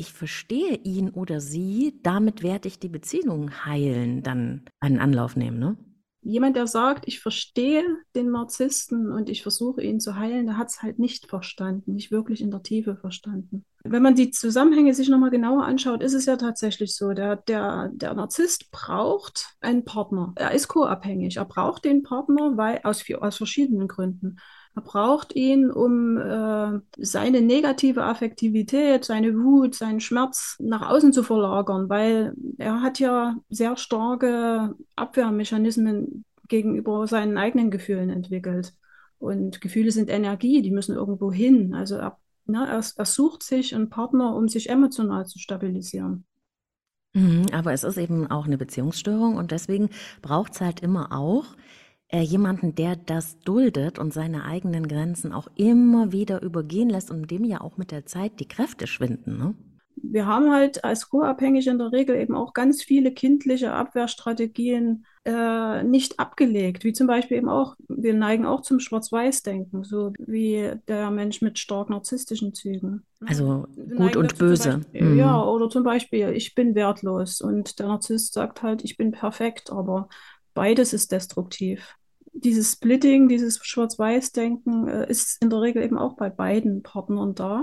ich 0.00 0.12
verstehe 0.12 0.76
ihn 0.84 1.10
oder 1.10 1.40
sie, 1.40 1.98
damit 2.04 2.44
werde 2.44 2.68
ich 2.68 2.78
die 2.78 2.88
Beziehung 2.88 3.64
heilen, 3.64 4.22
dann 4.22 4.62
einen 4.78 5.00
Anlauf 5.00 5.34
nehmen, 5.34 5.58
ne? 5.58 5.76
Jemand, 6.22 6.56
der 6.56 6.66
sagt, 6.66 7.06
ich 7.06 7.20
verstehe 7.20 7.84
den 8.14 8.30
Narzissten 8.30 9.12
und 9.12 9.30
ich 9.30 9.42
versuche 9.42 9.82
ihn 9.82 10.00
zu 10.00 10.16
heilen, 10.16 10.46
der 10.46 10.58
hat 10.58 10.68
es 10.68 10.82
halt 10.82 10.98
nicht 10.98 11.26
verstanden, 11.26 11.94
nicht 11.94 12.10
wirklich 12.10 12.40
in 12.40 12.50
der 12.50 12.62
Tiefe 12.62 12.96
verstanden. 12.96 13.64
Wenn 13.84 14.02
man 14.02 14.16
die 14.16 14.30
Zusammenhänge 14.30 14.92
sich 14.94 15.08
nochmal 15.08 15.30
genauer 15.30 15.64
anschaut, 15.64 16.02
ist 16.02 16.14
es 16.14 16.26
ja 16.26 16.36
tatsächlich 16.36 16.94
so, 16.94 17.12
der, 17.12 17.36
der, 17.36 17.90
der 17.94 18.14
Narzisst 18.14 18.70
braucht 18.72 19.56
einen 19.60 19.84
Partner. 19.84 20.32
Er 20.36 20.52
ist 20.52 20.68
co-abhängig. 20.68 21.36
Er 21.36 21.44
braucht 21.44 21.84
den 21.84 22.02
Partner, 22.02 22.56
weil 22.56 22.80
aus, 22.82 23.04
aus 23.20 23.36
verschiedenen 23.36 23.86
Gründen. 23.86 24.38
Er 24.78 24.82
braucht 24.82 25.34
ihn, 25.34 25.72
um 25.72 26.18
äh, 26.18 26.78
seine 26.98 27.40
negative 27.40 28.04
Affektivität, 28.04 29.04
seine 29.04 29.34
Wut, 29.34 29.74
seinen 29.74 29.98
Schmerz 29.98 30.56
nach 30.60 30.88
außen 30.88 31.12
zu 31.12 31.24
verlagern, 31.24 31.88
weil 31.88 32.32
er 32.58 32.80
hat 32.80 33.00
ja 33.00 33.34
sehr 33.50 33.76
starke 33.76 34.76
Abwehrmechanismen 34.94 36.24
gegenüber 36.46 37.08
seinen 37.08 37.38
eigenen 37.38 37.72
Gefühlen 37.72 38.08
entwickelt. 38.08 38.72
Und 39.18 39.60
Gefühle 39.60 39.90
sind 39.90 40.10
Energie, 40.10 40.62
die 40.62 40.70
müssen 40.70 40.94
irgendwo 40.94 41.32
hin. 41.32 41.74
Also 41.74 41.96
er, 41.96 42.16
ne, 42.46 42.64
er, 42.68 42.84
er 42.94 43.04
sucht 43.04 43.42
sich 43.42 43.74
einen 43.74 43.90
Partner, 43.90 44.36
um 44.36 44.46
sich 44.46 44.70
emotional 44.70 45.26
zu 45.26 45.40
stabilisieren. 45.40 46.24
Mhm, 47.14 47.46
aber 47.50 47.72
es 47.72 47.82
ist 47.82 47.96
eben 47.96 48.28
auch 48.28 48.46
eine 48.46 48.58
Beziehungsstörung 48.58 49.38
und 49.38 49.50
deswegen 49.50 49.90
braucht 50.22 50.54
es 50.54 50.60
halt 50.60 50.78
immer 50.78 51.10
auch 51.10 51.46
äh, 52.08 52.20
jemanden, 52.20 52.74
der 52.74 52.96
das 52.96 53.38
duldet 53.40 53.98
und 53.98 54.12
seine 54.12 54.44
eigenen 54.44 54.88
Grenzen 54.88 55.32
auch 55.32 55.48
immer 55.56 56.12
wieder 56.12 56.42
übergehen 56.42 56.88
lässt 56.88 57.10
und 57.10 57.30
dem 57.30 57.44
ja 57.44 57.60
auch 57.60 57.76
mit 57.76 57.90
der 57.90 58.06
Zeit 58.06 58.40
die 58.40 58.48
Kräfte 58.48 58.86
schwinden. 58.86 59.38
Ne? 59.38 59.54
wir 60.02 60.26
haben 60.26 60.50
halt 60.50 60.84
als 60.84 61.08
Co-Abhängige 61.08 61.70
in 61.70 61.78
der 61.78 61.92
Regel 61.92 62.16
eben 62.16 62.34
auch 62.34 62.52
ganz 62.52 62.82
viele 62.82 63.12
kindliche 63.12 63.72
Abwehrstrategien 63.72 65.04
äh, 65.24 65.82
nicht 65.82 66.18
abgelegt, 66.18 66.84
wie 66.84 66.92
zum 66.92 67.06
Beispiel 67.06 67.38
eben 67.38 67.48
auch, 67.48 67.76
wir 67.88 68.14
neigen 68.14 68.46
auch 68.46 68.62
zum 68.62 68.80
Schwarz-Weiß-Denken, 68.80 69.84
so 69.84 70.12
wie 70.18 70.72
der 70.88 71.10
Mensch 71.10 71.42
mit 71.42 71.58
stark 71.58 71.90
narzisstischen 71.90 72.54
Zügen. 72.54 73.04
Also 73.26 73.66
gut 73.96 74.16
und 74.16 74.38
böse. 74.38 74.78
Beispiel, 74.78 75.02
mhm. 75.02 75.18
Ja, 75.18 75.42
oder 75.42 75.68
zum 75.68 75.84
Beispiel, 75.84 76.30
ich 76.30 76.54
bin 76.54 76.74
wertlos 76.74 77.40
und 77.40 77.78
der 77.78 77.88
Narzisst 77.88 78.34
sagt 78.34 78.62
halt, 78.62 78.84
ich 78.84 78.96
bin 78.96 79.12
perfekt, 79.12 79.70
aber 79.70 80.08
beides 80.54 80.92
ist 80.92 81.12
destruktiv. 81.12 81.97
Dieses 82.32 82.72
Splitting, 82.72 83.28
dieses 83.28 83.58
Schwarz-Weiß-Denken 83.62 84.88
äh, 84.88 85.10
ist 85.10 85.42
in 85.42 85.50
der 85.50 85.60
Regel 85.60 85.82
eben 85.82 85.98
auch 85.98 86.16
bei 86.16 86.30
beiden 86.30 86.82
Partnern 86.82 87.34
da. 87.34 87.62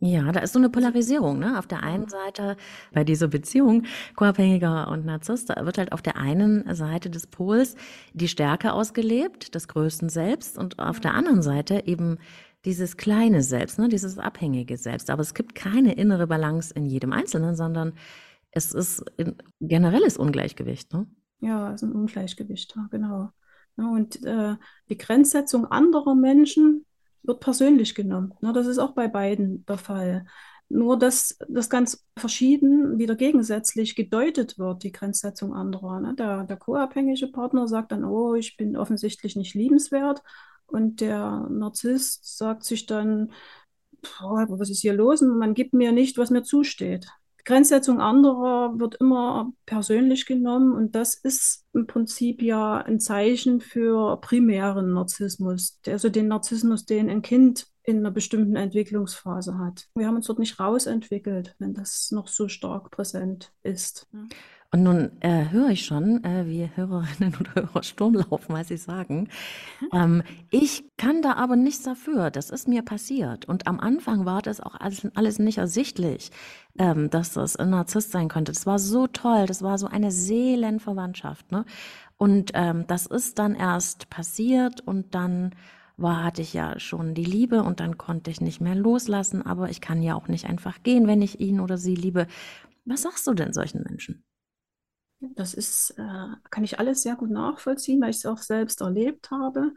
Ja, 0.00 0.30
da 0.30 0.40
ist 0.40 0.52
so 0.52 0.58
eine 0.58 0.68
Polarisierung, 0.68 1.38
ne? 1.38 1.58
Auf 1.58 1.66
der 1.66 1.82
einen 1.82 2.06
Seite 2.08 2.58
bei 2.92 3.02
dieser 3.02 3.28
Beziehung 3.28 3.84
Co-Abhängiger 4.14 4.88
und 4.88 5.06
Narzisst, 5.06 5.48
da 5.48 5.64
wird 5.64 5.78
halt 5.78 5.92
auf 5.92 6.02
der 6.02 6.16
einen 6.16 6.74
Seite 6.74 7.08
des 7.08 7.26
Pols 7.26 7.76
die 8.12 8.28
Stärke 8.28 8.74
ausgelebt, 8.74 9.54
des 9.54 9.68
größten 9.68 10.10
Selbst 10.10 10.58
und 10.58 10.78
auf 10.78 11.00
der 11.00 11.14
anderen 11.14 11.40
Seite 11.40 11.86
eben 11.86 12.18
dieses 12.66 12.98
kleine 12.98 13.42
Selbst, 13.42 13.78
ne? 13.78 13.88
Dieses 13.88 14.18
abhängige 14.18 14.76
Selbst. 14.76 15.08
Aber 15.08 15.22
es 15.22 15.32
gibt 15.32 15.54
keine 15.54 15.94
innere 15.94 16.26
Balance 16.26 16.74
in 16.74 16.84
jedem 16.84 17.12
Einzelnen, 17.12 17.56
sondern 17.56 17.94
es 18.50 18.74
ist 18.74 19.02
ein 19.18 19.36
generelles 19.60 20.18
Ungleichgewicht, 20.18 20.92
ne? 20.92 21.06
Ja, 21.40 21.72
es 21.72 21.82
ist 21.82 21.88
ein 21.88 21.94
Ungleichgewicht, 21.94 22.76
genau. 22.90 23.30
Und 23.76 24.24
äh, 24.24 24.56
die 24.88 24.96
Grenzsetzung 24.96 25.66
anderer 25.66 26.14
Menschen 26.14 26.86
wird 27.22 27.40
persönlich 27.40 27.94
genommen. 27.94 28.32
Ne, 28.40 28.52
das 28.52 28.66
ist 28.66 28.78
auch 28.78 28.92
bei 28.92 29.08
beiden 29.08 29.64
der 29.66 29.78
Fall. 29.78 30.26
Nur, 30.68 30.98
dass 30.98 31.38
das 31.48 31.70
ganz 31.70 32.04
verschieden, 32.16 32.98
wieder 32.98 33.14
gegensätzlich 33.14 33.94
gedeutet 33.94 34.58
wird, 34.58 34.82
die 34.82 34.90
Grenzsetzung 34.90 35.54
anderer. 35.54 36.00
Ne? 36.00 36.14
Der, 36.14 36.44
der 36.44 36.56
co-abhängige 36.56 37.28
Partner 37.28 37.68
sagt 37.68 37.92
dann, 37.92 38.04
oh, 38.04 38.34
ich 38.34 38.56
bin 38.56 38.76
offensichtlich 38.76 39.36
nicht 39.36 39.54
liebenswert. 39.54 40.22
Und 40.66 41.00
der 41.00 41.46
Narzisst 41.50 42.36
sagt 42.36 42.64
sich 42.64 42.86
dann, 42.86 43.30
was 44.20 44.70
ist 44.70 44.80
hier 44.80 44.94
los? 44.94 45.20
Man 45.20 45.54
gibt 45.54 45.72
mir 45.72 45.92
nicht, 45.92 46.18
was 46.18 46.30
mir 46.30 46.42
zusteht. 46.42 47.06
Grenzsetzung 47.46 48.00
anderer 48.00 48.78
wird 48.78 48.96
immer 48.96 49.52
persönlich 49.66 50.26
genommen 50.26 50.72
und 50.72 50.96
das 50.96 51.14
ist 51.14 51.64
im 51.72 51.86
Prinzip 51.86 52.42
ja 52.42 52.78
ein 52.78 52.98
Zeichen 52.98 53.60
für 53.60 54.20
primären 54.20 54.92
Narzissmus, 54.92 55.78
also 55.86 56.08
den 56.08 56.26
Narzissmus, 56.26 56.86
den 56.86 57.08
ein 57.08 57.22
Kind 57.22 57.68
in 57.84 57.98
einer 57.98 58.10
bestimmten 58.10 58.56
Entwicklungsphase 58.56 59.58
hat. 59.58 59.86
Wir 59.94 60.08
haben 60.08 60.16
uns 60.16 60.26
dort 60.26 60.40
nicht 60.40 60.58
rausentwickelt, 60.58 61.54
wenn 61.60 61.72
das 61.72 62.10
noch 62.10 62.26
so 62.26 62.48
stark 62.48 62.90
präsent 62.90 63.52
ist. 63.62 64.08
Und 64.72 64.82
nun 64.82 65.10
äh, 65.20 65.50
höre 65.50 65.70
ich 65.70 65.84
schon, 65.84 66.22
äh, 66.24 66.46
wie 66.46 66.68
Hörerinnen 66.74 67.34
und 67.38 67.54
Hörer 67.54 67.82
Sturm 67.82 68.14
laufen, 68.14 68.54
was 68.54 68.68
sie 68.68 68.76
sagen. 68.76 69.28
Ähm, 69.92 70.22
ich 70.50 70.84
kann 70.96 71.22
da 71.22 71.34
aber 71.34 71.56
nichts 71.56 71.82
dafür. 71.82 72.30
Das 72.30 72.50
ist 72.50 72.68
mir 72.68 72.82
passiert. 72.82 73.46
Und 73.46 73.66
am 73.66 73.80
Anfang 73.80 74.24
war 74.24 74.42
das 74.42 74.60
auch 74.60 74.74
alles, 74.74 75.06
alles 75.14 75.38
nicht 75.38 75.58
ersichtlich, 75.58 76.30
ähm, 76.78 77.10
dass 77.10 77.32
das 77.32 77.56
ein 77.56 77.70
Narzisst 77.70 78.12
sein 78.12 78.28
könnte. 78.28 78.52
Das 78.52 78.66
war 78.66 78.78
so 78.78 79.06
toll. 79.06 79.46
Das 79.46 79.62
war 79.62 79.78
so 79.78 79.86
eine 79.86 80.10
Seelenverwandtschaft. 80.10 81.52
Ne? 81.52 81.64
Und 82.16 82.52
ähm, 82.54 82.84
das 82.86 83.06
ist 83.06 83.38
dann 83.38 83.54
erst 83.54 84.10
passiert 84.10 84.80
und 84.80 85.14
dann 85.14 85.54
war, 85.96 86.24
hatte 86.24 86.42
ich 86.42 86.52
ja 86.52 86.78
schon 86.78 87.14
die 87.14 87.24
Liebe 87.24 87.62
und 87.62 87.80
dann 87.80 87.96
konnte 87.96 88.30
ich 88.30 88.40
nicht 88.40 88.60
mehr 88.60 88.74
loslassen, 88.74 89.44
aber 89.44 89.70
ich 89.70 89.80
kann 89.80 90.02
ja 90.02 90.14
auch 90.14 90.28
nicht 90.28 90.46
einfach 90.46 90.82
gehen, 90.82 91.06
wenn 91.06 91.22
ich 91.22 91.40
ihn 91.40 91.60
oder 91.60 91.78
sie 91.78 91.94
liebe. 91.94 92.26
Was 92.84 93.02
sagst 93.02 93.26
du 93.26 93.34
denn 93.34 93.52
solchen 93.52 93.82
Menschen? 93.82 94.22
Das 95.20 95.54
ist, 95.54 95.90
äh, 95.98 96.26
kann 96.50 96.64
ich 96.64 96.78
alles 96.78 97.02
sehr 97.02 97.16
gut 97.16 97.30
nachvollziehen, 97.30 98.00
weil 98.00 98.10
ich 98.10 98.16
es 98.16 98.26
auch 98.26 98.38
selbst 98.38 98.80
erlebt 98.80 99.30
habe. 99.30 99.72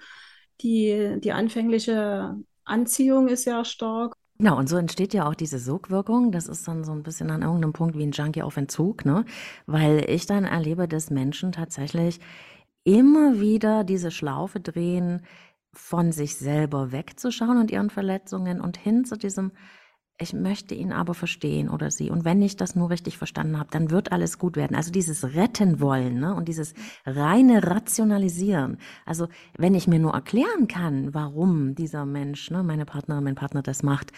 Die, 0.62 1.18
die 1.20 1.32
anfängliche 1.32 2.36
Anziehung 2.66 3.28
ist 3.30 3.44
sehr 3.44 3.64
stark. 3.66 4.16
Genau, 4.38 4.58
und 4.58 4.70
so 4.70 4.78
entsteht 4.78 5.14
ja 5.14 5.28
auch 5.28 5.36
diese 5.36 5.60
Sogwirkung. 5.60 6.32
Das 6.32 6.48
ist 6.48 6.68
dann 6.68 6.84
so 6.84 6.94
ein 6.94 7.04
bisschen 7.04 7.30
an 7.30 7.42
irgendeinem 7.42 7.74
Punkt 7.74 7.98
wie 7.98 8.04
ein 8.04 8.12
Junkie 8.12 8.42
auf 8.42 8.56
Entzug, 8.58 9.06
ne? 9.06 9.26
Weil 9.66 10.10
ich 10.10 10.26
dann 10.26 10.46
erlebe, 10.46 10.88
dass 10.88 11.10
Menschen 11.10 11.52
tatsächlich 11.52 12.20
immer 12.86 13.40
wieder 13.40 13.84
diese 13.84 14.12
Schlaufe 14.12 14.60
drehen, 14.60 15.22
von 15.74 16.12
sich 16.12 16.36
selber 16.36 16.92
wegzuschauen 16.92 17.58
und 17.58 17.72
ihren 17.72 17.90
Verletzungen 17.90 18.60
und 18.62 18.78
hin 18.78 19.06
zu 19.06 19.18
diesem 19.18 19.52
ich 20.22 20.34
möchte 20.34 20.76
ihn 20.76 20.92
aber 20.92 21.14
verstehen 21.14 21.70
oder 21.70 21.92
sie. 21.92 22.12
Und 22.12 22.26
wenn 22.26 22.42
ich 22.42 22.58
das 22.58 22.76
nur 22.76 22.90
richtig 22.90 23.18
verstanden 23.18 23.58
habe, 23.58 23.70
dann 23.72 23.90
wird 23.90 24.12
alles 24.12 24.38
gut 24.38 24.58
werden. 24.58 24.76
Also 24.76 24.92
dieses 24.92 25.34
Retten 25.34 25.80
wollen 25.80 26.20
ne? 26.20 26.36
und 26.36 26.50
dieses 26.50 26.74
reine 27.06 27.64
Rationalisieren. 27.66 28.78
Also 29.06 29.28
wenn 29.58 29.76
ich 29.76 29.88
mir 29.88 30.00
nur 30.00 30.14
erklären 30.14 30.68
kann, 30.68 31.14
warum 31.14 31.74
dieser 31.74 32.06
Mensch, 32.06 32.52
ne, 32.52 32.64
meine 32.64 32.86
Partnerin, 32.86 33.24
mein 33.24 33.36
Partner 33.36 33.62
das 33.62 33.82
macht, 33.82 34.12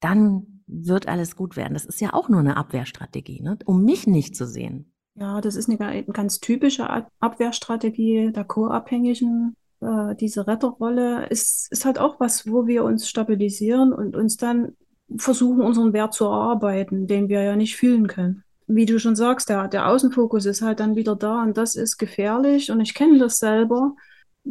dann 0.00 0.62
wird 0.66 1.06
alles 1.06 1.36
gut 1.36 1.56
werden. 1.56 1.74
Das 1.74 1.84
ist 1.84 2.00
ja 2.00 2.12
auch 2.12 2.28
nur 2.28 2.40
eine 2.40 2.56
Abwehrstrategie, 2.56 3.40
ne? 3.40 3.56
um 3.64 3.84
mich 3.84 4.08
nicht 4.08 4.34
zu 4.34 4.46
sehen. 4.46 4.92
Ja, 5.14 5.40
das 5.40 5.54
ist 5.54 5.70
eine 5.70 6.04
ganz 6.04 6.40
typische 6.40 6.90
Abwehrstrategie 7.20 8.32
der 8.32 8.44
Co-Abhängigen. 8.44 9.54
Äh, 9.80 10.16
diese 10.16 10.46
Retterrolle 10.46 11.26
ist, 11.28 11.70
ist 11.70 11.84
halt 11.84 11.98
auch 11.98 12.20
was, 12.20 12.50
wo 12.50 12.66
wir 12.66 12.84
uns 12.84 13.08
stabilisieren 13.08 13.92
und 13.92 14.16
uns 14.16 14.36
dann 14.36 14.72
versuchen, 15.16 15.60
unseren 15.60 15.92
Wert 15.92 16.14
zu 16.14 16.24
erarbeiten, 16.24 17.06
den 17.06 17.28
wir 17.28 17.42
ja 17.42 17.56
nicht 17.56 17.76
fühlen 17.76 18.06
können. 18.06 18.42
Wie 18.66 18.86
du 18.86 18.98
schon 18.98 19.14
sagst, 19.14 19.48
der, 19.48 19.68
der 19.68 19.88
Außenfokus 19.88 20.46
ist 20.46 20.62
halt 20.62 20.80
dann 20.80 20.96
wieder 20.96 21.14
da 21.14 21.42
und 21.42 21.56
das 21.56 21.76
ist 21.76 21.98
gefährlich 21.98 22.70
und 22.70 22.80
ich 22.80 22.94
kenne 22.94 23.18
das 23.18 23.38
selber. 23.38 23.94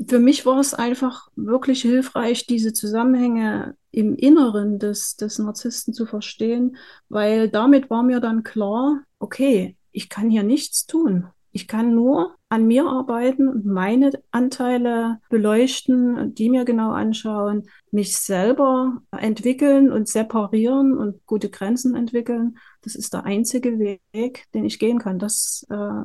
Für 0.07 0.19
mich 0.19 0.45
war 0.45 0.59
es 0.59 0.73
einfach 0.73 1.29
wirklich 1.35 1.81
hilfreich, 1.81 2.45
diese 2.47 2.73
Zusammenhänge 2.73 3.75
im 3.91 4.15
Inneren 4.15 4.79
des, 4.79 5.15
des 5.15 5.39
Narzissten 5.39 5.93
zu 5.93 6.05
verstehen, 6.05 6.77
weil 7.09 7.49
damit 7.49 7.89
war 7.89 8.03
mir 8.03 8.19
dann 8.19 8.43
klar, 8.43 9.01
okay, 9.19 9.77
ich 9.91 10.09
kann 10.09 10.29
hier 10.29 10.43
nichts 10.43 10.85
tun. 10.85 11.27
Ich 11.51 11.67
kann 11.67 11.95
nur 11.95 12.34
an 12.49 12.67
mir 12.67 12.85
arbeiten 12.85 13.61
meine 13.65 14.11
Anteile 14.31 15.19
beleuchten, 15.29 16.35
die 16.35 16.49
mir 16.49 16.63
genau 16.63 16.91
anschauen, 16.91 17.69
mich 17.91 18.17
selber 18.17 19.01
entwickeln 19.11 19.91
und 19.91 20.07
separieren 20.07 20.97
und 20.97 21.25
gute 21.25 21.49
Grenzen 21.49 21.95
entwickeln. 21.95 22.57
Das 22.81 22.95
ist 22.95 23.13
der 23.13 23.25
einzige 23.25 23.79
Weg, 23.79 24.45
den 24.53 24.65
ich 24.65 24.79
gehen 24.79 24.99
kann. 24.99 25.17
Das 25.17 25.65
äh, 25.69 26.03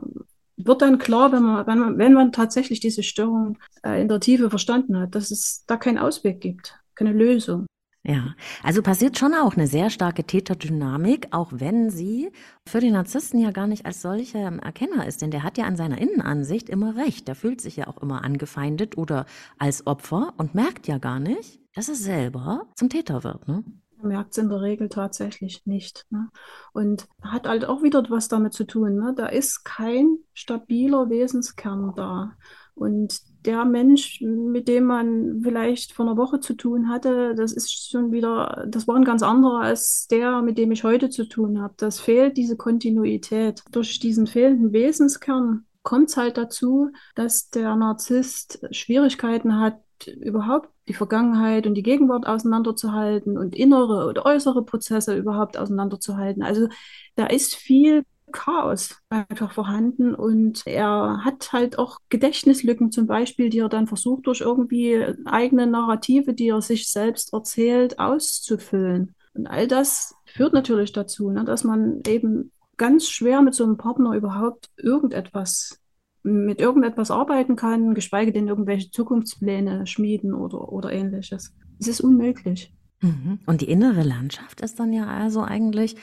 wird 0.56 0.82
dann 0.82 0.98
klar, 0.98 1.30
wenn 1.32 1.42
man, 1.42 1.66
wenn 1.66 1.78
man, 1.78 1.98
wenn 1.98 2.12
man 2.14 2.32
tatsächlich 2.32 2.80
diese 2.80 3.02
Störung 3.02 3.58
äh, 3.82 4.00
in 4.00 4.08
der 4.08 4.20
Tiefe 4.20 4.50
verstanden 4.50 4.98
hat, 4.98 5.14
dass 5.14 5.30
es 5.30 5.64
da 5.66 5.76
keinen 5.76 5.98
Ausweg 5.98 6.40
gibt, 6.40 6.78
keine 6.94 7.12
Lösung. 7.12 7.66
Ja, 8.02 8.34
also 8.62 8.80
passiert 8.80 9.18
schon 9.18 9.34
auch 9.34 9.56
eine 9.56 9.66
sehr 9.66 9.90
starke 9.90 10.24
Täterdynamik, 10.24 11.28
auch 11.32 11.48
wenn 11.52 11.90
sie 11.90 12.32
für 12.66 12.80
den 12.80 12.94
Narzissten 12.94 13.38
ja 13.38 13.50
gar 13.50 13.66
nicht 13.66 13.84
als 13.84 14.00
solcher 14.00 14.38
Erkenner 14.38 15.06
ist, 15.06 15.20
denn 15.20 15.30
der 15.30 15.42
hat 15.42 15.58
ja 15.58 15.66
an 15.66 15.76
seiner 15.76 15.98
Innenansicht 15.98 16.70
immer 16.70 16.96
recht. 16.96 17.28
Der 17.28 17.34
fühlt 17.34 17.60
sich 17.60 17.76
ja 17.76 17.88
auch 17.88 17.98
immer 17.98 18.24
angefeindet 18.24 18.96
oder 18.96 19.26
als 19.58 19.86
Opfer 19.86 20.32
und 20.38 20.54
merkt 20.54 20.88
ja 20.88 20.96
gar 20.96 21.20
nicht, 21.20 21.60
dass 21.74 21.90
er 21.90 21.94
selber 21.94 22.70
zum 22.74 22.88
Täter 22.88 23.22
wird. 23.22 23.46
Ne? 23.46 23.64
Er 23.98 24.08
merkt 24.08 24.32
es 24.32 24.38
in 24.38 24.48
der 24.48 24.62
Regel 24.62 24.88
tatsächlich 24.88 25.66
nicht. 25.66 26.06
Ne? 26.08 26.30
Und 26.72 27.06
hat 27.20 27.46
halt 27.46 27.66
auch 27.66 27.82
wieder 27.82 28.02
was 28.08 28.28
damit 28.28 28.54
zu 28.54 28.64
tun. 28.64 28.96
Ne? 28.96 29.12
Da 29.14 29.26
ist 29.26 29.62
kein 29.62 30.16
stabiler 30.32 31.10
Wesenskern 31.10 31.92
da. 31.94 32.32
Und 32.74 33.20
der 33.44 33.64
Mensch, 33.64 34.20
mit 34.20 34.68
dem 34.68 34.84
man 34.84 35.40
vielleicht 35.42 35.92
vor 35.92 36.06
einer 36.06 36.16
Woche 36.16 36.40
zu 36.40 36.54
tun 36.54 36.88
hatte, 36.88 37.34
das 37.34 37.52
ist 37.52 37.90
schon 37.90 38.12
wieder, 38.12 38.66
das 38.68 38.86
war 38.86 38.96
ein 38.96 39.04
ganz 39.04 39.22
anderer 39.22 39.60
als 39.60 40.06
der, 40.08 40.42
mit 40.42 40.58
dem 40.58 40.72
ich 40.72 40.84
heute 40.84 41.10
zu 41.10 41.28
tun 41.28 41.60
habe. 41.60 41.74
Das 41.76 42.00
fehlt 42.00 42.36
diese 42.36 42.56
Kontinuität. 42.56 43.62
Durch 43.72 43.98
diesen 43.98 44.26
fehlenden 44.26 44.72
Wesenskern 44.72 45.64
kommt 45.82 46.10
es 46.10 46.16
halt 46.16 46.36
dazu, 46.36 46.90
dass 47.14 47.50
der 47.50 47.76
Narzisst 47.76 48.60
Schwierigkeiten 48.70 49.58
hat, 49.58 49.80
überhaupt 50.06 50.70
die 50.88 50.94
Vergangenheit 50.94 51.66
und 51.66 51.74
die 51.74 51.82
Gegenwart 51.82 52.26
auseinanderzuhalten 52.26 53.36
und 53.36 53.54
innere 53.54 54.06
und 54.06 54.18
äußere 54.18 54.64
Prozesse 54.64 55.16
überhaupt 55.16 55.58
auseinanderzuhalten. 55.58 56.42
Also 56.42 56.68
da 57.16 57.26
ist 57.26 57.54
viel 57.54 58.04
Chaos 58.30 58.96
einfach 59.08 59.52
vorhanden 59.52 60.14
und 60.14 60.62
er 60.66 61.20
hat 61.24 61.52
halt 61.52 61.78
auch 61.78 61.98
Gedächtnislücken 62.08 62.90
zum 62.90 63.06
Beispiel, 63.06 63.50
die 63.50 63.58
er 63.58 63.68
dann 63.68 63.86
versucht 63.86 64.26
durch 64.26 64.40
irgendwie 64.40 65.04
eigene 65.24 65.66
Narrative, 65.66 66.34
die 66.34 66.48
er 66.48 66.62
sich 66.62 66.88
selbst 66.88 67.32
erzählt, 67.32 67.98
auszufüllen. 67.98 69.14
Und 69.34 69.46
all 69.46 69.68
das 69.68 70.14
führt 70.26 70.52
natürlich 70.52 70.92
dazu, 70.92 71.30
ne, 71.30 71.44
dass 71.44 71.64
man 71.64 72.02
eben 72.06 72.52
ganz 72.76 73.08
schwer 73.08 73.42
mit 73.42 73.54
so 73.54 73.64
einem 73.64 73.76
Partner 73.76 74.14
überhaupt 74.14 74.70
irgendetwas 74.76 75.80
mit 76.22 76.60
irgendetwas 76.60 77.10
arbeiten 77.10 77.56
kann, 77.56 77.94
geschweige 77.94 78.32
denn 78.32 78.48
irgendwelche 78.48 78.90
Zukunftspläne 78.90 79.86
schmieden 79.86 80.34
oder, 80.34 80.70
oder 80.70 80.92
ähnliches. 80.92 81.54
Es 81.78 81.88
ist 81.88 82.00
unmöglich. 82.00 82.74
Mhm. 83.00 83.38
Und 83.46 83.62
die 83.62 83.70
innere 83.70 84.02
Landschaft 84.02 84.60
ist 84.60 84.78
dann 84.78 84.92
ja 84.92 85.06
also 85.06 85.42
eigentlich, 85.42 85.96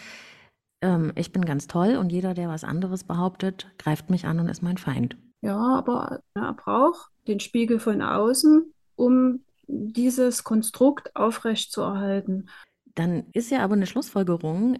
ähm, 0.82 1.12
ich 1.16 1.32
bin 1.32 1.46
ganz 1.46 1.68
toll 1.68 1.96
und 1.96 2.12
jeder, 2.12 2.34
der 2.34 2.50
was 2.50 2.64
anderes 2.64 3.04
behauptet, 3.04 3.68
greift 3.78 4.10
mich 4.10 4.26
an 4.26 4.40
und 4.40 4.50
ist 4.50 4.62
mein 4.62 4.78
Feind. 4.78 5.18
Ja, 5.42 5.58
aber 5.58 6.22
er 6.34 6.54
braucht 6.54 7.12
den 7.28 7.40
Spiegel 7.40 7.80
von 7.80 8.02
außen, 8.02 8.74
um 8.96 9.42
dieses 9.68 10.44
Konstrukt 10.44 11.16
aufrechtzuerhalten. 11.16 12.50
Dann 12.96 13.26
ist 13.34 13.52
ja 13.52 13.60
aber 13.60 13.76
eine 13.76 13.86
Schlussfolgerung, 13.86 14.80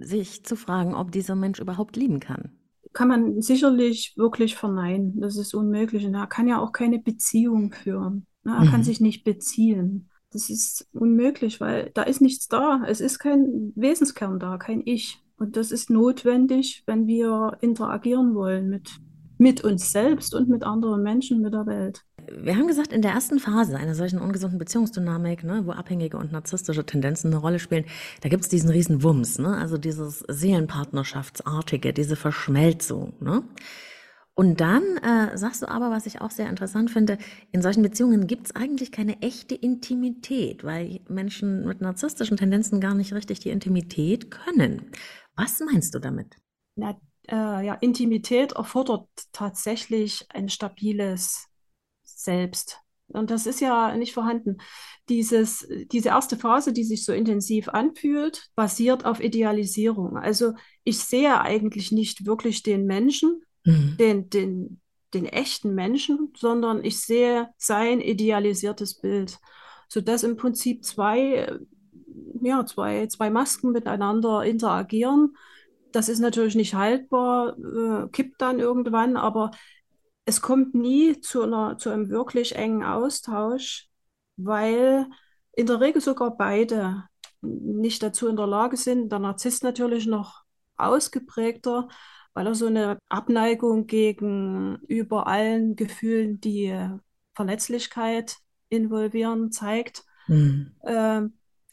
sich 0.00 0.44
zu 0.44 0.56
fragen, 0.56 0.94
ob 0.94 1.12
dieser 1.12 1.34
Mensch 1.34 1.58
überhaupt 1.58 1.96
lieben 1.96 2.20
kann. 2.20 2.52
Kann 2.92 3.08
man 3.08 3.40
sicherlich 3.40 4.14
wirklich 4.16 4.54
verneinen. 4.54 5.20
Das 5.20 5.36
ist 5.36 5.54
unmöglich. 5.54 6.04
Und 6.04 6.14
er 6.14 6.26
kann 6.26 6.46
ja 6.46 6.58
auch 6.58 6.72
keine 6.72 6.98
Beziehung 6.98 7.72
führen. 7.72 8.26
Er 8.44 8.60
mhm. 8.60 8.68
kann 8.68 8.84
sich 8.84 9.00
nicht 9.00 9.24
beziehen. 9.24 10.10
Das 10.30 10.50
ist 10.50 10.88
unmöglich, 10.92 11.60
weil 11.60 11.90
da 11.94 12.02
ist 12.02 12.20
nichts 12.20 12.48
da. 12.48 12.82
Es 12.86 13.00
ist 13.00 13.18
kein 13.18 13.72
Wesenskern 13.76 14.38
da, 14.38 14.58
kein 14.58 14.82
Ich. 14.84 15.21
Und 15.36 15.56
das 15.56 15.72
ist 15.72 15.90
notwendig, 15.90 16.82
wenn 16.86 17.06
wir 17.06 17.56
interagieren 17.60 18.34
wollen 18.34 18.68
mit, 18.68 18.90
mit 19.38 19.64
uns 19.64 19.92
selbst 19.92 20.34
und 20.34 20.48
mit 20.48 20.62
anderen 20.62 21.02
Menschen, 21.02 21.40
mit 21.40 21.52
der 21.52 21.66
Welt. 21.66 22.02
Wir 22.30 22.56
haben 22.56 22.68
gesagt, 22.68 22.92
in 22.92 23.02
der 23.02 23.12
ersten 23.12 23.40
Phase 23.40 23.76
einer 23.76 23.94
solchen 23.94 24.20
ungesunden 24.20 24.58
Beziehungsdynamik, 24.58 25.42
ne, 25.44 25.62
wo 25.66 25.72
abhängige 25.72 26.16
und 26.16 26.32
narzisstische 26.32 26.86
Tendenzen 26.86 27.32
eine 27.32 27.40
Rolle 27.40 27.58
spielen, 27.58 27.84
da 28.20 28.28
gibt 28.28 28.44
es 28.44 28.48
diesen 28.48 28.70
riesen 28.70 29.02
Wumms, 29.02 29.38
ne? 29.38 29.56
also 29.56 29.76
dieses 29.76 30.20
Seelenpartnerschaftsartige, 30.28 31.92
diese 31.92 32.16
Verschmelzung. 32.16 33.14
Ne? 33.20 33.42
Und 34.34 34.60
dann 34.60 34.82
äh, 34.98 35.36
sagst 35.36 35.60
du 35.60 35.68
aber, 35.68 35.90
was 35.90 36.06
ich 36.06 36.22
auch 36.22 36.30
sehr 36.30 36.48
interessant 36.48 36.90
finde, 36.90 37.18
in 37.50 37.60
solchen 37.60 37.82
Beziehungen 37.82 38.26
gibt 38.26 38.46
es 38.46 38.56
eigentlich 38.56 38.90
keine 38.90 39.20
echte 39.20 39.54
Intimität, 39.54 40.64
weil 40.64 41.00
Menschen 41.08 41.66
mit 41.66 41.82
narzisstischen 41.82 42.38
Tendenzen 42.38 42.80
gar 42.80 42.94
nicht 42.94 43.12
richtig 43.12 43.40
die 43.40 43.50
Intimität 43.50 44.30
können. 44.30 44.90
Was 45.36 45.60
meinst 45.60 45.94
du 45.94 45.98
damit? 45.98 46.36
Na, 46.74 46.98
äh, 47.28 47.66
ja, 47.66 47.74
Intimität 47.74 48.52
erfordert 48.52 49.08
tatsächlich 49.32 50.26
ein 50.30 50.48
stabiles 50.48 51.48
selbst. 52.02 52.78
Und 53.08 53.30
das 53.30 53.46
ist 53.46 53.60
ja 53.60 53.94
nicht 53.96 54.14
vorhanden. 54.14 54.58
Dieses, 55.08 55.66
diese 55.92 56.10
erste 56.10 56.36
Phase, 56.36 56.72
die 56.72 56.84
sich 56.84 57.04
so 57.04 57.12
intensiv 57.12 57.68
anfühlt, 57.68 58.48
basiert 58.54 59.04
auf 59.04 59.20
Idealisierung. 59.20 60.16
Also 60.16 60.54
ich 60.84 60.98
sehe 60.98 61.40
eigentlich 61.40 61.92
nicht 61.92 62.24
wirklich 62.24 62.62
den 62.62 62.86
Menschen, 62.86 63.42
mhm. 63.64 63.96
den, 63.98 64.30
den, 64.30 64.80
den 65.12 65.26
echten 65.26 65.74
Menschen, 65.74 66.32
sondern 66.36 66.84
ich 66.84 67.00
sehe 67.00 67.50
sein 67.58 68.00
idealisiertes 68.00 69.00
Bild. 69.00 69.38
Sodass 69.88 70.22
im 70.22 70.36
Prinzip 70.36 70.84
zwei, 70.84 71.58
ja, 72.44 72.66
zwei, 72.66 73.06
zwei 73.06 73.30
Masken 73.30 73.72
miteinander 73.72 74.44
interagieren. 74.44 75.36
Das 75.92 76.08
ist 76.08 76.20
natürlich 76.20 76.54
nicht 76.54 76.74
haltbar, 76.74 77.56
äh, 77.58 78.08
kippt 78.08 78.40
dann 78.40 78.58
irgendwann, 78.58 79.16
aber 79.16 79.50
es 80.24 80.40
kommt 80.40 80.74
nie 80.74 81.20
zu, 81.20 81.42
einer, 81.42 81.78
zu 81.78 81.90
einem 81.90 82.08
wirklich 82.08 82.54
engen 82.54 82.84
Austausch, 82.84 83.88
weil 84.36 85.06
in 85.52 85.66
der 85.66 85.80
Regel 85.80 86.00
sogar 86.00 86.36
beide 86.36 87.04
nicht 87.40 88.02
dazu 88.02 88.28
in 88.28 88.36
der 88.36 88.46
Lage 88.46 88.76
sind. 88.76 89.10
Der 89.10 89.18
Narzisst 89.18 89.64
natürlich 89.64 90.06
noch 90.06 90.42
ausgeprägter, 90.76 91.88
weil 92.34 92.46
er 92.46 92.54
so 92.54 92.66
eine 92.66 92.98
Abneigung 93.08 93.86
gegenüber 93.86 95.26
allen 95.26 95.76
Gefühlen, 95.76 96.40
die 96.40 96.74
Verletzlichkeit 97.34 98.36
involvieren, 98.68 99.52
zeigt. 99.52 100.04
Mhm. 100.28 100.72
Äh, 100.82 101.22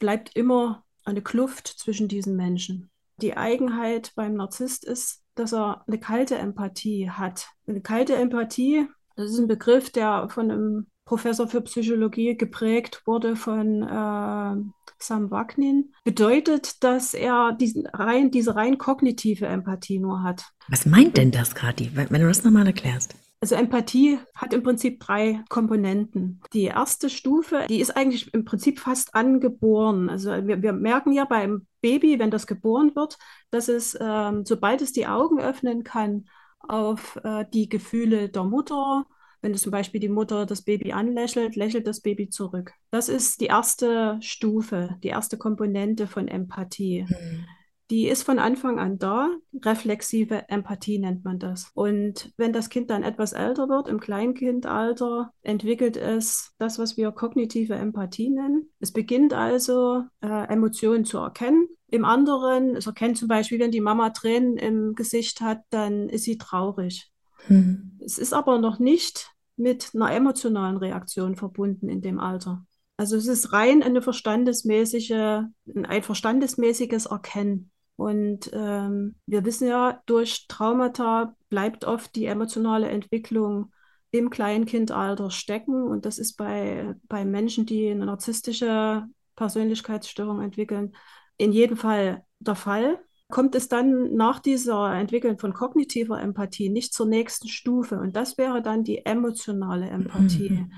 bleibt 0.00 0.34
immer 0.34 0.84
eine 1.04 1.22
Kluft 1.22 1.68
zwischen 1.68 2.08
diesen 2.08 2.34
Menschen. 2.34 2.90
Die 3.22 3.36
Eigenheit 3.36 4.12
beim 4.16 4.34
Narzisst 4.34 4.84
ist, 4.84 5.22
dass 5.36 5.52
er 5.52 5.84
eine 5.86 6.00
kalte 6.00 6.36
Empathie 6.36 7.10
hat. 7.10 7.48
Eine 7.68 7.80
kalte 7.80 8.16
Empathie, 8.16 8.88
das 9.14 9.30
ist 9.30 9.38
ein 9.38 9.46
Begriff, 9.46 9.90
der 9.90 10.28
von 10.30 10.50
einem 10.50 10.86
Professor 11.04 11.48
für 11.48 11.60
Psychologie 11.62 12.36
geprägt 12.36 13.02
wurde 13.04 13.36
von 13.36 13.82
äh, 13.82 14.56
Sam 14.98 15.30
Wagnin, 15.30 15.92
bedeutet, 16.04 16.82
dass 16.84 17.14
er 17.14 17.52
diesen 17.52 17.86
rein, 17.86 18.30
diese 18.30 18.54
rein 18.54 18.78
kognitive 18.78 19.46
Empathie 19.46 19.98
nur 19.98 20.22
hat. 20.22 20.44
Was 20.68 20.86
meint 20.86 21.16
denn 21.16 21.30
das 21.30 21.54
gerade, 21.54 21.90
wenn 21.94 22.20
du 22.20 22.28
das 22.28 22.44
nochmal 22.44 22.66
erklärst? 22.66 23.16
Also 23.42 23.54
Empathie 23.54 24.18
hat 24.34 24.52
im 24.52 24.62
Prinzip 24.62 25.00
drei 25.00 25.42
Komponenten. 25.48 26.42
Die 26.52 26.64
erste 26.64 27.08
Stufe, 27.08 27.64
die 27.70 27.80
ist 27.80 27.96
eigentlich 27.96 28.34
im 28.34 28.44
Prinzip 28.44 28.78
fast 28.78 29.14
angeboren. 29.14 30.10
Also 30.10 30.46
wir, 30.46 30.60
wir 30.60 30.74
merken 30.74 31.12
ja 31.12 31.24
beim 31.24 31.66
Baby, 31.80 32.18
wenn 32.18 32.30
das 32.30 32.46
geboren 32.46 32.94
wird, 32.94 33.16
dass 33.50 33.68
es, 33.68 33.96
ähm, 33.98 34.44
sobald 34.44 34.82
es 34.82 34.92
die 34.92 35.06
Augen 35.06 35.40
öffnen 35.40 35.84
kann, 35.84 36.26
auf 36.58 37.18
äh, 37.24 37.46
die 37.54 37.70
Gefühle 37.70 38.28
der 38.28 38.44
Mutter, 38.44 39.06
wenn 39.40 39.54
zum 39.54 39.72
Beispiel 39.72 40.00
die 40.00 40.10
Mutter 40.10 40.44
das 40.44 40.60
Baby 40.60 40.92
anlächelt, 40.92 41.56
lächelt 41.56 41.86
das 41.86 42.02
Baby 42.02 42.28
zurück. 42.28 42.74
Das 42.90 43.08
ist 43.08 43.40
die 43.40 43.46
erste 43.46 44.18
Stufe, 44.20 44.96
die 45.02 45.08
erste 45.08 45.38
Komponente 45.38 46.06
von 46.06 46.28
Empathie. 46.28 47.06
Mhm 47.08 47.46
die 47.90 48.06
ist 48.06 48.22
von 48.22 48.38
Anfang 48.38 48.78
an 48.78 48.98
da. 48.98 49.28
Reflexive 49.64 50.48
Empathie 50.48 50.98
nennt 50.98 51.24
man 51.24 51.38
das. 51.38 51.70
Und 51.74 52.32
wenn 52.36 52.52
das 52.52 52.68
Kind 52.68 52.88
dann 52.88 53.02
etwas 53.02 53.32
älter 53.32 53.68
wird, 53.68 53.88
im 53.88 53.98
Kleinkindalter, 53.98 55.32
entwickelt 55.42 55.96
es 55.96 56.54
das, 56.58 56.78
was 56.78 56.96
wir 56.96 57.10
kognitive 57.10 57.74
Empathie 57.74 58.30
nennen. 58.30 58.70
Es 58.78 58.92
beginnt 58.92 59.34
also, 59.34 60.04
äh, 60.20 60.48
Emotionen 60.48 61.04
zu 61.04 61.18
erkennen. 61.18 61.68
Im 61.88 62.04
anderen, 62.04 62.76
es 62.76 62.86
erkennt 62.86 63.18
zum 63.18 63.26
Beispiel, 63.26 63.58
wenn 63.58 63.72
die 63.72 63.80
Mama 63.80 64.10
Tränen 64.10 64.56
im 64.56 64.94
Gesicht 64.94 65.40
hat, 65.40 65.62
dann 65.70 66.08
ist 66.08 66.24
sie 66.24 66.38
traurig. 66.38 67.10
Mhm. 67.48 67.98
Es 68.04 68.18
ist 68.18 68.32
aber 68.32 68.58
noch 68.58 68.78
nicht 68.78 69.32
mit 69.56 69.90
einer 69.94 70.12
emotionalen 70.12 70.76
Reaktion 70.76 71.34
verbunden 71.34 71.88
in 71.88 72.00
dem 72.00 72.20
Alter. 72.20 72.64
Also 72.96 73.16
es 73.16 73.26
ist 73.26 73.52
rein 73.52 73.82
eine 73.82 74.02
verstandesmäßige, 74.02 75.42
ein 75.84 76.02
verstandesmäßiges 76.02 77.06
Erkennen. 77.06 77.70
Und 78.00 78.50
ähm, 78.54 79.16
wir 79.26 79.44
wissen 79.44 79.68
ja, 79.68 80.00
durch 80.06 80.46
Traumata 80.48 81.34
bleibt 81.50 81.84
oft 81.84 82.16
die 82.16 82.24
emotionale 82.24 82.88
Entwicklung 82.88 83.74
im 84.10 84.30
Kleinkindalter 84.30 85.30
stecken. 85.30 85.82
Und 85.82 86.06
das 86.06 86.18
ist 86.18 86.38
bei, 86.38 86.94
bei 87.08 87.26
Menschen, 87.26 87.66
die 87.66 87.90
eine 87.90 88.06
narzisstische 88.06 89.04
Persönlichkeitsstörung 89.36 90.40
entwickeln, 90.40 90.96
in 91.36 91.52
jedem 91.52 91.76
Fall 91.76 92.24
der 92.38 92.54
Fall. 92.54 93.00
Kommt 93.28 93.54
es 93.54 93.68
dann 93.68 94.14
nach 94.14 94.40
dieser 94.40 94.94
Entwicklung 94.94 95.38
von 95.38 95.52
kognitiver 95.52 96.22
Empathie 96.22 96.70
nicht 96.70 96.94
zur 96.94 97.04
nächsten 97.04 97.48
Stufe? 97.48 98.00
Und 98.00 98.16
das 98.16 98.38
wäre 98.38 98.62
dann 98.62 98.82
die 98.82 99.04
emotionale 99.04 99.90
Empathie. 99.90 100.48
Mhm. 100.48 100.72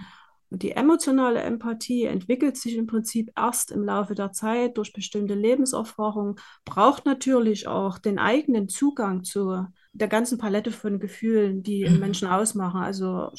Und 0.53 0.63
die 0.63 0.73
emotionale 0.73 1.41
Empathie 1.41 2.05
entwickelt 2.05 2.59
sich 2.59 2.77
im 2.77 2.87
Prinzip 2.87 3.33
erst 3.35 3.71
im 3.71 3.83
Laufe 3.85 4.15
der 4.15 4.33
Zeit 4.33 4.77
durch 4.77 4.93
bestimmte 4.93 5.33
Lebenserfahrungen, 5.33 6.37
braucht 6.67 7.07
natürlich 7.07 7.69
auch 7.69 7.99
den 7.99 8.19
eigenen 8.19 8.69
Zugang 8.69 9.25
zu 9.25 9.67
der 9.95 10.09
ganzen 10.09 10.37
Palette 10.37 10.71
von 10.71 11.01
Gefühlen, 11.01 11.63
die 11.63 11.89
mhm. 11.89 12.01
Menschen 12.01 12.29
ausmachen. 12.29 12.83
Also 12.83 13.31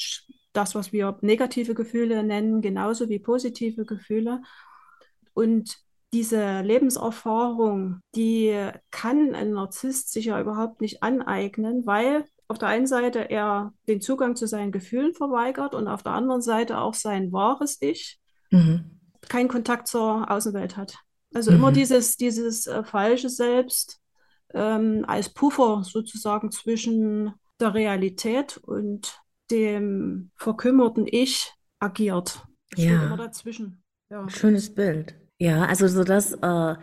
das, 0.54 0.74
was 0.74 0.92
wir 0.92 1.20
negative 1.22 1.76
Gefühle 1.76 2.24
nennen, 2.24 2.62
genauso 2.62 3.10
wie 3.10 3.20
positive 3.20 3.86
Gefühle. 3.86 4.42
Und 5.36 5.78
diese 6.14 6.62
Lebenserfahrung, 6.62 8.00
die 8.16 8.56
kann 8.90 9.36
ein 9.36 9.52
Narzisst 9.52 10.12
sich 10.12 10.26
ja 10.26 10.42
überhaupt 10.42 10.82
nicht 10.82 11.04
aneignen, 11.04 11.86
weil 11.86 12.26
auf 12.48 12.58
der 12.58 12.70
einen 12.70 12.88
Seite 12.88 13.30
er 13.30 13.74
den 13.88 14.02
Zugang 14.02 14.36
zu 14.36 14.48
seinen 14.48 14.72
Gefühlen 14.72 15.14
verweigert 15.14 15.76
und 15.76 15.88
auf 15.88 16.04
der 16.04 16.14
anderen 16.14 16.42
Seite 16.42 16.80
auch 16.80 16.94
sein 16.94 17.32
wahres 17.32 17.78
Ich 17.82 18.20
mhm. 18.52 19.00
keinen 19.30 19.48
Kontakt 19.48 19.88
zur 19.88 20.30
Außenwelt 20.30 20.78
hat. 20.78 20.98
Also 21.34 21.52
mhm. 21.52 21.58
immer 21.58 21.72
dieses, 21.72 22.18
dieses 22.18 22.68
äh, 22.68 22.84
falsche 22.84 23.30
Selbst 23.30 24.00
ähm, 24.54 25.04
als 25.08 25.30
Puffer 25.30 25.84
sozusagen 25.84 26.52
zwischen 26.52 27.34
der 27.60 27.74
Realität 27.74 28.58
und 28.58 29.20
dem 29.52 30.32
verkümmerten 30.36 31.08
Ich 31.08 31.54
agiert. 31.80 32.44
ja. 32.76 33.06
immer 33.06 33.18
dazwischen. 33.18 33.84
Ja. 34.10 34.28
Schönes 34.30 34.74
Bild. 34.74 35.16
Ja, 35.40 35.66
also 35.66 35.88
so 35.88 36.04
dass 36.04 36.34
äh, 36.34 36.76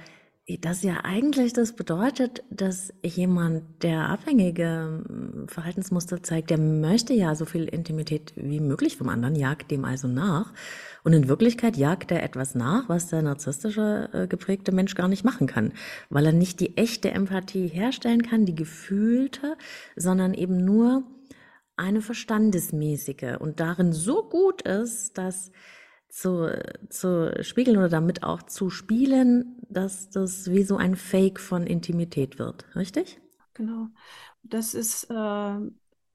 das 0.58 0.82
ja 0.82 1.04
eigentlich 1.04 1.52
das 1.52 1.74
bedeutet, 1.74 2.42
dass 2.50 2.92
jemand, 3.02 3.82
der 3.82 4.08
abhängige 4.08 5.04
hm, 5.06 5.48
Verhaltensmuster 5.48 6.22
zeigt, 6.22 6.50
der 6.50 6.58
möchte 6.58 7.12
ja 7.12 7.34
so 7.34 7.44
viel 7.44 7.64
Intimität 7.64 8.32
wie 8.36 8.60
möglich 8.60 8.96
vom 8.96 9.08
anderen, 9.08 9.36
jagt 9.36 9.70
dem 9.70 9.84
also 9.84 10.08
nach. 10.08 10.52
Und 11.04 11.12
in 11.12 11.28
Wirklichkeit 11.28 11.76
jagt 11.76 12.10
er 12.10 12.22
etwas 12.22 12.54
nach, 12.54 12.88
was 12.88 13.08
der 13.08 13.22
narzisstische 13.22 14.08
äh, 14.12 14.26
geprägte 14.26 14.72
Mensch 14.72 14.94
gar 14.94 15.08
nicht 15.08 15.24
machen 15.24 15.46
kann, 15.46 15.72
weil 16.08 16.26
er 16.26 16.32
nicht 16.32 16.60
die 16.60 16.76
echte 16.76 17.10
Empathie 17.10 17.68
herstellen 17.68 18.22
kann, 18.22 18.46
die 18.46 18.54
gefühlte, 18.54 19.56
sondern 19.96 20.34
eben 20.34 20.64
nur 20.64 21.04
eine 21.76 22.02
verstandesmäßige 22.02 23.38
und 23.38 23.60
darin 23.60 23.92
so 23.92 24.22
gut 24.28 24.62
ist, 24.62 25.16
dass 25.16 25.50
zu, 26.10 26.50
zu 26.88 27.32
spiegeln 27.42 27.76
oder 27.76 27.88
damit 27.88 28.22
auch 28.22 28.42
zu 28.42 28.68
spielen, 28.70 29.56
dass 29.68 30.10
das 30.10 30.50
wie 30.50 30.64
so 30.64 30.76
ein 30.76 30.96
Fake 30.96 31.40
von 31.40 31.66
Intimität 31.66 32.38
wird, 32.38 32.64
richtig? 32.74 33.20
Genau. 33.54 33.88
Das 34.42 34.74
ist 34.74 35.04
äh, 35.10 35.14
ein 35.14 35.70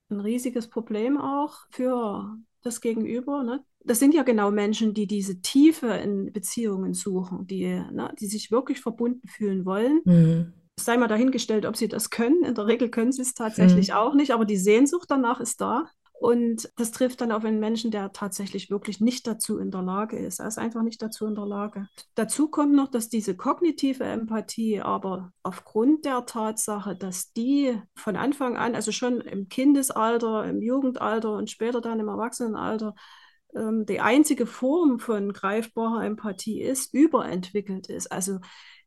riesiges 0.09 0.67
Problem 0.67 1.17
auch 1.17 1.55
für 1.69 2.37
das 2.63 2.81
Gegenüber. 2.81 3.43
Ne? 3.43 3.63
Das 3.83 3.99
sind 3.99 4.13
ja 4.13 4.23
genau 4.23 4.51
Menschen, 4.51 4.93
die 4.93 5.07
diese 5.07 5.41
Tiefe 5.41 5.87
in 5.87 6.33
Beziehungen 6.33 6.93
suchen, 6.93 7.47
die, 7.47 7.65
ne, 7.65 8.13
die 8.19 8.27
sich 8.27 8.51
wirklich 8.51 8.81
verbunden 8.81 9.27
fühlen 9.27 9.65
wollen. 9.65 10.01
Mhm. 10.05 10.53
Sei 10.77 10.97
mal 10.97 11.07
dahingestellt, 11.07 11.65
ob 11.65 11.77
sie 11.77 11.87
das 11.87 12.09
können. 12.09 12.43
In 12.43 12.55
der 12.55 12.67
Regel 12.67 12.89
können 12.89 13.11
sie 13.11 13.21
es 13.21 13.33
tatsächlich 13.33 13.89
mhm. 13.89 13.95
auch 13.95 14.13
nicht, 14.15 14.31
aber 14.31 14.45
die 14.45 14.57
Sehnsucht 14.57 15.09
danach 15.09 15.39
ist 15.39 15.61
da. 15.61 15.85
Und 16.19 16.69
das 16.77 16.91
trifft 16.91 17.21
dann 17.21 17.31
auf 17.31 17.43
einen 17.43 17.59
Menschen, 17.59 17.91
der 17.91 18.13
tatsächlich 18.13 18.69
wirklich 18.69 19.01
nicht 19.01 19.27
dazu 19.27 19.57
in 19.59 19.69
der 19.69 19.81
Lage 19.81 20.17
ist. 20.17 20.39
Er 20.39 20.47
ist 20.47 20.57
einfach 20.57 20.81
nicht 20.81 21.01
dazu 21.01 21.25
in 21.27 21.35
der 21.35 21.45
Lage. 21.45 21.87
Dazu 22.15 22.49
kommt 22.49 22.73
noch, 22.73 22.87
dass 22.87 23.09
diese 23.09 23.35
kognitive 23.35 24.03
Empathie 24.03 24.81
aber 24.81 25.33
aufgrund 25.43 26.05
der 26.05 26.25
Tatsache, 26.25 26.95
dass 26.95 27.33
die 27.33 27.79
von 27.95 28.15
Anfang 28.15 28.55
an, 28.55 28.75
also 28.75 28.91
schon 28.91 29.21
im 29.21 29.49
Kindesalter, 29.49 30.45
im 30.45 30.61
Jugendalter 30.61 31.33
und 31.33 31.49
später 31.49 31.81
dann 31.81 31.99
im 31.99 32.07
Erwachsenenalter, 32.07 32.95
ähm, 33.53 33.85
die 33.85 33.99
einzige 33.99 34.45
Form 34.45 34.99
von 34.99 35.33
greifbarer 35.33 36.05
Empathie 36.05 36.61
ist, 36.61 36.93
überentwickelt 36.93 37.87
ist. 37.87 38.11
Also 38.11 38.39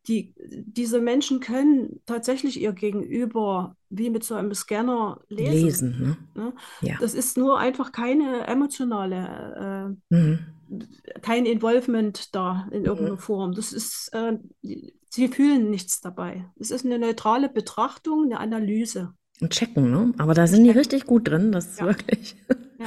die, 0.09 0.35
diese 0.39 1.01
Menschen 1.01 1.41
können 1.41 2.01
tatsächlich 2.07 2.61
ihr 2.61 2.73
Gegenüber 2.73 3.77
wie 3.91 4.11
mit 4.11 4.25
so 4.25 4.35
einem 4.35 4.55
Scanner 4.55 5.21
lesen. 5.29 5.53
Lesen, 5.53 6.17
ne? 6.35 6.43
ne? 6.43 6.53
Ja. 6.81 6.97
Das 7.01 7.15
ist 7.15 7.37
nur 7.37 7.59
einfach 7.59 7.93
keine 7.93 8.47
emotionale, 8.47 9.97
äh, 10.11 10.15
mhm. 10.15 10.39
kein 11.21 11.47
Involvement 11.47 12.35
da 12.35 12.67
in 12.71 12.85
irgendeiner 12.85 13.17
mhm. 13.17 13.23
Form. 13.23 13.53
Das 13.53 13.73
ist, 13.73 14.11
äh, 14.13 14.39
sie 15.11 15.29
fühlen 15.29 15.71
nichts 15.71 16.01
dabei. 16.01 16.47
Es 16.59 16.71
ist 16.71 16.87
eine 16.87 16.99
neutrale 16.99 17.49
Betrachtung, 17.49 18.25
eine 18.25 18.41
Analyse. 18.41 19.13
Und 19.41 19.51
checken, 19.51 19.91
ne? 19.91 20.15
Aber 20.19 20.35
da 20.35 20.47
sind 20.47 20.61
checken. 20.61 20.73
die 20.73 20.79
richtig 20.79 21.07
gut 21.07 21.29
drin, 21.29 21.53
das 21.53 21.67
ist 21.67 21.81
ja. 21.81 21.87
wirklich. 21.87 22.37
Ja 22.79 22.87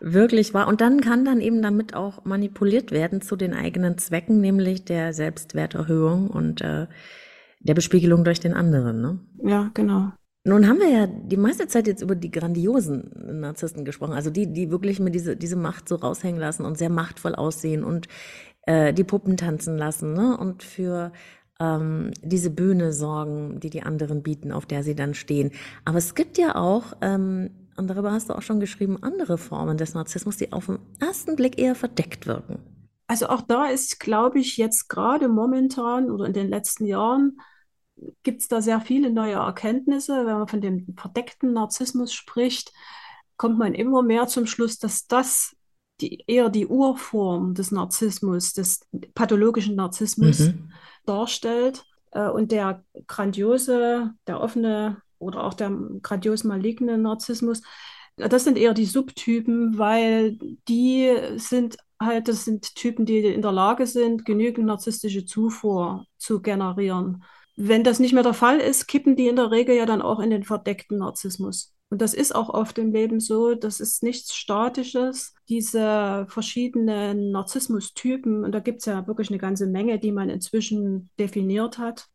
wirklich 0.00 0.54
war. 0.54 0.68
Und 0.68 0.80
dann 0.80 1.00
kann 1.00 1.24
dann 1.24 1.40
eben 1.40 1.62
damit 1.62 1.94
auch 1.94 2.24
manipuliert 2.24 2.90
werden 2.90 3.20
zu 3.20 3.36
den 3.36 3.54
eigenen 3.54 3.98
Zwecken, 3.98 4.40
nämlich 4.40 4.84
der 4.84 5.12
Selbstwerterhöhung 5.12 6.28
und 6.28 6.60
äh, 6.60 6.86
der 7.60 7.74
Bespiegelung 7.74 8.24
durch 8.24 8.40
den 8.40 8.54
anderen. 8.54 9.00
Ne? 9.00 9.18
Ja, 9.42 9.70
genau. 9.74 10.12
Nun 10.44 10.68
haben 10.68 10.78
wir 10.78 10.88
ja 10.88 11.06
die 11.08 11.36
meiste 11.36 11.66
Zeit 11.66 11.88
jetzt 11.88 12.02
über 12.02 12.14
die 12.14 12.30
grandiosen 12.30 13.40
Narzissten 13.40 13.84
gesprochen, 13.84 14.12
also 14.12 14.30
die, 14.30 14.52
die 14.52 14.70
wirklich 14.70 15.00
mir 15.00 15.10
diese, 15.10 15.36
diese 15.36 15.56
Macht 15.56 15.88
so 15.88 15.96
raushängen 15.96 16.40
lassen 16.40 16.64
und 16.64 16.78
sehr 16.78 16.90
machtvoll 16.90 17.34
aussehen 17.34 17.82
und 17.82 18.06
äh, 18.62 18.92
die 18.92 19.02
Puppen 19.02 19.36
tanzen 19.36 19.76
lassen 19.76 20.12
ne? 20.12 20.36
und 20.36 20.62
für 20.62 21.10
ähm, 21.58 22.12
diese 22.22 22.50
Bühne 22.50 22.92
sorgen, 22.92 23.58
die 23.58 23.70
die 23.70 23.82
anderen 23.82 24.22
bieten, 24.22 24.52
auf 24.52 24.66
der 24.66 24.84
sie 24.84 24.94
dann 24.94 25.14
stehen. 25.14 25.50
Aber 25.84 25.98
es 25.98 26.14
gibt 26.14 26.38
ja 26.38 26.54
auch 26.54 26.92
ähm, 27.00 27.50
und 27.76 27.88
darüber 27.88 28.12
hast 28.12 28.28
du 28.28 28.34
auch 28.34 28.42
schon 28.42 28.60
geschrieben, 28.60 29.02
andere 29.02 29.38
Formen 29.38 29.76
des 29.76 29.94
Narzissmus, 29.94 30.36
die 30.36 30.52
auf 30.52 30.66
den 30.66 30.78
ersten 31.00 31.36
Blick 31.36 31.58
eher 31.58 31.74
verdeckt 31.74 32.26
wirken. 32.26 32.58
Also 33.06 33.28
auch 33.28 33.42
da 33.42 33.66
ist, 33.66 34.00
glaube 34.00 34.40
ich, 34.40 34.56
jetzt 34.56 34.88
gerade 34.88 35.28
momentan 35.28 36.10
oder 36.10 36.26
in 36.26 36.32
den 36.32 36.48
letzten 36.48 36.86
Jahren 36.86 37.38
gibt 38.22 38.42
es 38.42 38.48
da 38.48 38.60
sehr 38.60 38.80
viele 38.80 39.10
neue 39.10 39.34
Erkenntnisse. 39.34 40.26
Wenn 40.26 40.38
man 40.38 40.48
von 40.48 40.60
dem 40.60 40.94
verdeckten 40.96 41.52
Narzissmus 41.52 42.12
spricht, 42.12 42.72
kommt 43.36 43.58
man 43.58 43.74
immer 43.74 44.02
mehr 44.02 44.26
zum 44.26 44.46
Schluss, 44.46 44.78
dass 44.78 45.06
das 45.06 45.56
die, 46.00 46.24
eher 46.26 46.50
die 46.50 46.66
Urform 46.66 47.54
des 47.54 47.70
Narzissmus, 47.70 48.52
des 48.52 48.86
pathologischen 49.14 49.76
Narzissmus 49.76 50.40
mhm. 50.40 50.72
darstellt. 51.06 51.84
Äh, 52.10 52.28
und 52.28 52.52
der 52.52 52.84
grandiose, 53.06 54.12
der 54.26 54.40
offene 54.40 55.02
oder 55.18 55.44
auch 55.44 55.54
der 55.54 55.70
grandios 56.02 56.44
maligne 56.44 56.98
Narzissmus. 56.98 57.62
Das 58.16 58.44
sind 58.44 58.56
eher 58.56 58.74
die 58.74 58.86
Subtypen, 58.86 59.78
weil 59.78 60.38
die 60.68 61.14
sind 61.36 61.76
halt, 62.00 62.28
das 62.28 62.44
sind 62.44 62.74
Typen, 62.74 63.06
die 63.06 63.18
in 63.20 63.42
der 63.42 63.52
Lage 63.52 63.86
sind, 63.86 64.24
genügend 64.24 64.66
narzisstische 64.66 65.24
Zufuhr 65.24 66.06
zu 66.16 66.40
generieren. 66.40 67.24
Wenn 67.56 67.84
das 67.84 68.00
nicht 68.00 68.12
mehr 68.12 68.22
der 68.22 68.34
Fall 68.34 68.58
ist, 68.58 68.86
kippen 68.86 69.16
die 69.16 69.28
in 69.28 69.36
der 69.36 69.50
Regel 69.50 69.76
ja 69.76 69.86
dann 69.86 70.02
auch 70.02 70.20
in 70.20 70.30
den 70.30 70.44
verdeckten 70.44 70.98
Narzissmus. 70.98 71.74
Und 71.88 72.02
das 72.02 72.14
ist 72.14 72.34
auch 72.34 72.48
oft 72.50 72.78
im 72.78 72.92
Leben 72.92 73.20
so, 73.20 73.54
das 73.54 73.80
ist 73.80 74.02
nichts 74.02 74.34
Statisches. 74.34 75.34
Diese 75.48 76.26
verschiedenen 76.28 77.30
Narzissmustypen, 77.30 78.44
und 78.44 78.52
da 78.52 78.60
gibt 78.60 78.80
es 78.80 78.86
ja 78.86 79.06
wirklich 79.06 79.30
eine 79.30 79.38
ganze 79.38 79.66
Menge, 79.66 79.98
die 79.98 80.12
man 80.12 80.28
inzwischen 80.28 81.10
definiert 81.18 81.78
hat, 81.78 82.08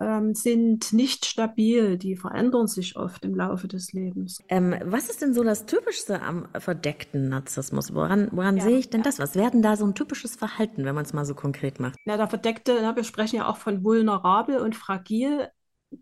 ähm, 0.00 0.34
sind 0.34 0.92
nicht 0.92 1.26
stabil, 1.26 1.98
die 1.98 2.16
verändern 2.16 2.66
sich 2.66 2.96
oft 2.96 3.24
im 3.24 3.34
Laufe 3.34 3.68
des 3.68 3.92
Lebens. 3.92 4.38
Ähm, 4.48 4.74
was 4.84 5.10
ist 5.10 5.20
denn 5.20 5.34
so 5.34 5.44
das 5.44 5.66
Typischste 5.66 6.22
am 6.22 6.48
verdeckten 6.58 7.28
Narzissmus? 7.28 7.94
Woran, 7.94 8.28
woran 8.32 8.56
ja, 8.56 8.64
sehe 8.64 8.78
ich 8.78 8.88
denn 8.88 9.00
ja. 9.00 9.04
das? 9.04 9.18
Was 9.18 9.34
wäre 9.34 9.50
denn 9.50 9.62
da 9.62 9.76
so 9.76 9.84
ein 9.84 9.94
typisches 9.94 10.36
Verhalten, 10.36 10.84
wenn 10.84 10.94
man 10.94 11.04
es 11.04 11.12
mal 11.12 11.26
so 11.26 11.34
konkret 11.34 11.80
macht? 11.80 11.96
Na, 12.06 12.16
der 12.16 12.28
verdeckte, 12.28 12.78
na, 12.80 12.96
wir 12.96 13.04
sprechen 13.04 13.36
ja 13.36 13.48
auch 13.48 13.58
von 13.58 13.84
vulnerabel 13.84 14.58
und 14.58 14.74
fragil. 14.74 15.48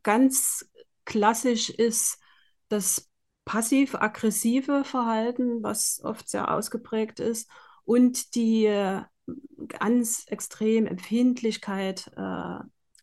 Ganz 0.02 0.70
klassisch 1.04 1.70
ist 1.70 2.18
das 2.68 3.10
passiv-aggressive 3.44 4.84
Verhalten, 4.84 5.62
was 5.62 6.00
oft 6.04 6.28
sehr 6.28 6.52
ausgeprägt 6.52 7.18
ist, 7.18 7.50
und 7.84 8.34
die 8.34 8.66
äh, 8.66 9.00
ganz 9.66 10.26
extrem 10.28 10.86
Empfindlichkeit 10.86 12.10
äh, 12.16 12.58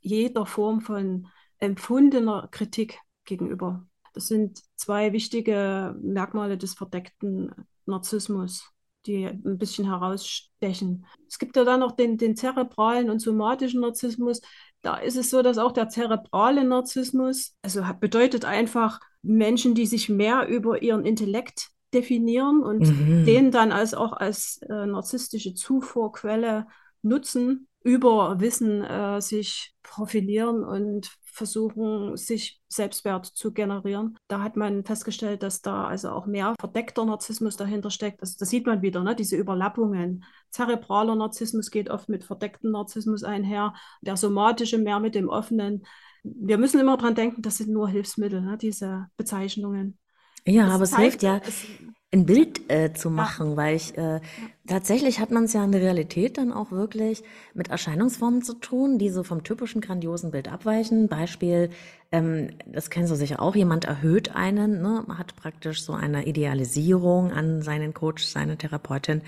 jeder 0.05 0.45
Form 0.45 0.81
von 0.81 1.27
empfundener 1.57 2.47
Kritik 2.51 2.99
gegenüber. 3.25 3.85
Das 4.13 4.27
sind 4.27 4.61
zwei 4.75 5.11
wichtige 5.13 5.95
Merkmale 6.01 6.57
des 6.57 6.75
verdeckten 6.75 7.51
Narzissmus, 7.85 8.71
die 9.07 9.25
ein 9.25 9.57
bisschen 9.57 9.85
herausstechen. 9.85 11.05
Es 11.27 11.39
gibt 11.39 11.57
ja 11.57 11.63
dann 11.63 11.79
noch 11.79 11.93
den, 11.93 12.17
den 12.17 12.35
zerebralen 12.35 13.09
und 13.09 13.19
somatischen 13.19 13.81
Narzissmus. 13.81 14.41
Da 14.83 14.97
ist 14.97 15.17
es 15.17 15.31
so, 15.31 15.41
dass 15.41 15.57
auch 15.57 15.71
der 15.71 15.89
zerebrale 15.89 16.63
Narzissmus, 16.63 17.55
also 17.63 17.83
bedeutet 17.99 18.45
einfach 18.45 18.99
Menschen, 19.23 19.73
die 19.73 19.87
sich 19.87 20.07
mehr 20.07 20.47
über 20.47 20.83
ihren 20.83 21.03
Intellekt 21.03 21.71
definieren 21.93 22.61
und 22.61 22.81
mhm. 22.81 23.25
den 23.25 23.51
dann 23.51 23.71
als 23.71 23.95
auch 23.95 24.13
als 24.13 24.59
äh, 24.69 24.85
narzisstische 24.85 25.55
Zufuhrquelle 25.55 26.67
nutzen, 27.01 27.67
über 27.85 28.39
Wissen 28.39 28.83
äh, 28.83 29.21
sich 29.21 29.75
profilieren 29.83 30.63
und 30.63 31.15
versuchen, 31.21 32.17
sich 32.17 32.59
Selbstwert 32.67 33.27
zu 33.27 33.53
generieren. 33.53 34.17
Da 34.27 34.41
hat 34.41 34.55
man 34.55 34.83
festgestellt, 34.83 35.43
dass 35.43 35.61
da 35.61 35.85
also 35.85 36.09
auch 36.09 36.25
mehr 36.25 36.55
verdeckter 36.59 37.05
Narzissmus 37.05 37.57
dahinter 37.57 37.91
steckt. 37.91 38.21
Also 38.21 38.37
das 38.39 38.49
sieht 38.49 38.65
man 38.65 38.81
wieder, 38.81 39.03
ne? 39.03 39.15
diese 39.15 39.35
Überlappungen. 39.35 40.23
Zerebraler 40.49 41.15
Narzissmus 41.15 41.69
geht 41.69 41.91
oft 41.91 42.09
mit 42.09 42.23
verdecktem 42.23 42.71
Narzissmus 42.71 43.23
einher, 43.23 43.75
der 44.01 44.17
somatische 44.17 44.79
mehr 44.79 44.99
mit 44.99 45.13
dem 45.13 45.29
offenen. 45.29 45.85
Wir 46.23 46.57
müssen 46.57 46.79
immer 46.79 46.97
dran 46.97 47.13
denken, 47.13 47.43
das 47.43 47.57
sind 47.57 47.69
nur 47.69 47.87
Hilfsmittel, 47.87 48.41
ne? 48.41 48.57
diese 48.57 49.05
Bezeichnungen. 49.15 49.99
Ja, 50.43 50.65
das 50.65 50.73
aber 50.73 50.83
es 50.85 50.97
hilft 50.97 51.21
ja, 51.21 51.37
es, 51.37 51.65
ein 52.13 52.25
Bild 52.25 52.71
äh, 52.71 52.93
zu 52.93 53.09
machen, 53.09 53.51
ja. 53.51 53.57
weil 53.57 53.75
ich 53.75 53.97
äh, 53.97 54.21
tatsächlich 54.67 55.19
hat 55.19 55.31
man 55.31 55.45
es 55.45 55.53
ja 55.53 55.63
in 55.63 55.71
der 55.71 55.81
Realität 55.81 56.37
dann 56.37 56.53
auch 56.53 56.71
wirklich 56.71 57.23
mit 57.53 57.69
Erscheinungsformen 57.69 58.41
zu 58.41 58.53
tun, 58.53 58.97
die 58.97 59.09
so 59.09 59.23
vom 59.23 59.43
typischen 59.43 59.81
grandiosen 59.81 60.31
Bild 60.31 60.51
abweichen. 60.51 61.07
Beispiel, 61.07 61.69
ähm, 62.11 62.51
das 62.65 62.89
kennst 62.89 63.11
du 63.11 63.15
sicher 63.15 63.41
auch, 63.41 63.55
jemand 63.55 63.85
erhöht 63.85 64.35
einen, 64.35 64.81
ne, 64.81 65.05
hat 65.17 65.35
praktisch 65.35 65.83
so 65.83 65.93
eine 65.93 66.25
Idealisierung 66.25 67.31
an 67.31 67.61
seinen 67.61 67.93
Coach, 67.93 68.23
seine 68.23 68.57
Therapeutin. 68.57 69.21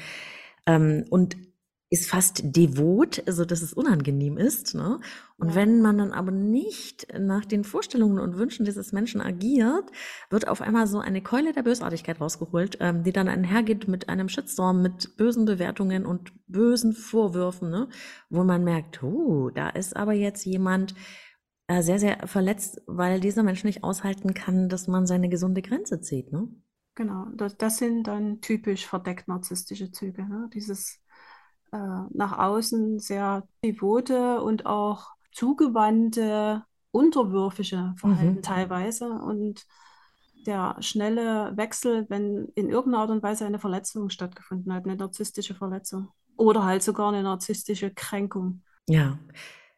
Ähm, 0.66 1.06
und 1.10 1.36
ist 1.90 2.10
fast 2.10 2.42
devot, 2.44 3.24
also 3.28 3.46
dass 3.46 3.62
es 3.62 3.74
unangenehm 3.74 4.38
ist. 4.38 4.76
Ne? 4.76 5.00
Und 5.38 5.50
ja. 5.50 5.56
wenn 5.56 5.82
man 5.82 5.98
dann 5.98 6.12
aber 6.12 6.32
nicht 6.32 7.08
nach 7.18 7.46
den 7.46 7.64
Vorstellungen 7.64 8.20
und 8.20 8.38
Wünschen 8.38 8.66
dieses 8.66 8.92
Menschen 8.92 9.22
agiert, 9.22 9.86
wird 10.30 10.50
auf 10.50 10.62
einmal 10.62 10.88
so 10.88 11.00
eine 11.00 11.22
Keule 11.22 11.54
der 11.54 11.64
Bösartigkeit 11.64 12.20
rausgeholt, 12.20 12.78
ähm, 12.82 13.04
die 13.04 13.14
dann 13.14 13.30
einhergeht 13.30 13.88
mit 13.88 14.10
einem 14.10 14.28
Shitstorm, 14.28 14.82
mit 14.82 15.16
bösen 15.16 15.46
Bewertungen 15.46 16.06
und 16.06 16.34
bösen 16.48 16.92
Vorwürfen, 16.92 17.70
ne? 17.70 17.88
wo 18.30 18.44
man 18.44 18.66
merkt, 18.66 19.02
uh, 19.02 19.50
da 19.52 19.70
ist 19.70 19.96
aber 19.96 20.14
jetzt 20.14 20.46
jemand 20.46 20.94
äh, 21.68 21.82
sehr, 21.82 22.00
sehr 22.00 22.28
verletzt, 22.28 22.82
weil 22.86 23.22
dieser 23.22 23.44
Mensch 23.44 23.64
nicht 23.64 23.86
aushalten 23.86 24.34
kann, 24.34 24.68
dass 24.68 24.88
man 24.88 25.08
seine 25.08 25.30
gesunde 25.30 25.62
Grenze 25.62 26.02
zieht. 26.02 26.34
Ne? 26.34 26.50
Genau, 26.96 27.28
das, 27.36 27.56
das 27.58 27.78
sind 27.78 28.08
dann 28.08 28.42
typisch 28.42 28.88
verdeckt 28.88 29.30
narzisstische 29.30 29.92
Züge. 29.92 30.28
Ne? 30.28 30.50
Dieses 30.54 31.00
äh, 31.72 31.78
nach 32.14 32.38
außen 32.38 33.00
sehr 33.00 33.48
devote 33.64 34.42
und 34.42 34.66
auch 34.66 35.12
zugewandte, 35.32 36.64
unterwürfige 36.92 37.94
Verhalten 37.98 38.38
mhm. 38.38 38.42
teilweise. 38.42 39.10
Und 39.10 39.66
der 40.46 40.78
schnelle 40.80 41.56
Wechsel, 41.56 42.06
wenn 42.10 42.48
in 42.56 42.70
irgendeiner 42.70 43.04
Art 43.04 43.12
und 43.12 43.24
Weise 43.24 43.46
eine 43.46 43.60
Verletzung 43.60 44.10
stattgefunden 44.10 44.74
hat, 44.74 44.86
eine 44.86 44.96
narzisstische 44.96 45.54
Verletzung 45.54 46.10
oder 46.38 46.64
halt 46.64 46.84
sogar 46.84 47.10
eine 47.10 47.24
narzisstische 47.24 47.92
Kränkung. 47.92 48.64
Ja, 48.88 49.20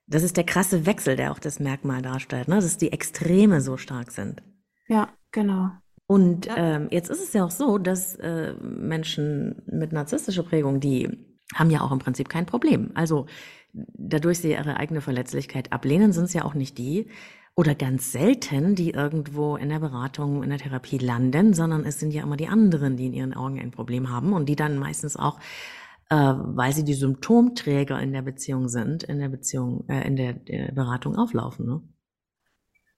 das 0.08 0.24
ist 0.24 0.38
der 0.38 0.44
krasse 0.44 0.86
Wechsel, 0.86 1.16
der 1.16 1.32
auch 1.32 1.40
das 1.40 1.60
Merkmal 1.60 2.02
darstellt, 2.02 2.48
ne? 2.48 2.56
dass 2.56 2.78
die 2.78 2.92
Extreme 2.92 3.62
so 3.62 3.78
stark 3.78 4.12
sind. 4.12 4.42
Ja, 4.88 5.10
genau. 5.32 5.72
Und 6.08 6.48
ja. 6.48 6.58
ähm, 6.58 6.88
jetzt 6.90 7.10
ist 7.10 7.22
es 7.22 7.34
ja 7.34 7.46
auch 7.46 7.52
so, 7.52 7.78
dass 7.78 8.16
äh, 8.16 8.54
Menschen 8.62 9.62
mit 9.68 9.92
narzisstischer 9.92 10.44
Prägung, 10.44 10.80
die 10.80 11.29
haben 11.56 11.70
ja 11.70 11.82
auch 11.82 11.92
im 11.92 12.00
Prinzip 12.00 12.30
kein 12.30 12.46
Problem. 12.46 12.92
Also 12.94 13.26
dadurch 13.74 14.40
sie 14.40 14.52
ihre 14.52 14.78
eigene 14.78 15.02
Verletzlichkeit 15.02 15.72
ablehnen, 15.72 16.12
sind 16.12 16.26
es 16.26 16.34
ja 16.34 16.46
auch 16.46 16.54
nicht 16.54 16.78
die 16.78 17.08
oder 17.56 17.76
ganz 17.76 18.12
selten, 18.12 18.76
die 18.76 18.92
irgendwo 18.92 19.58
in 19.58 19.70
der 19.70 19.80
Beratung, 19.80 20.44
in 20.44 20.50
der 20.50 20.60
Therapie 20.60 20.98
landen, 20.98 21.54
sondern 21.54 21.86
es 21.86 22.00
sind 22.00 22.12
ja 22.12 22.24
immer 22.24 22.38
die 22.38 22.48
anderen, 22.48 22.96
die 22.96 23.08
in 23.08 23.14
ihren 23.14 23.34
Augen 23.34 23.60
ein 23.60 23.72
Problem 23.72 24.10
haben 24.10 24.34
und 24.34 24.48
die 24.48 24.56
dann 24.56 24.78
meistens 24.78 25.18
auch 25.18 25.40
äh, 26.10 26.16
weil 26.16 26.74
sie 26.74 26.84
die 26.84 26.96
Symptomträger 26.96 28.00
in 28.02 28.12
der 28.14 28.24
Beziehung 28.24 28.68
sind, 28.68 29.04
in 29.04 29.20
der 29.20 29.30
Beziehung, 29.30 29.88
äh, 29.88 30.06
in 30.08 30.16
der, 30.16 30.34
der 30.34 30.72
Beratung 30.72 31.16
auflaufen. 31.16 31.66
Ne? 31.68 31.84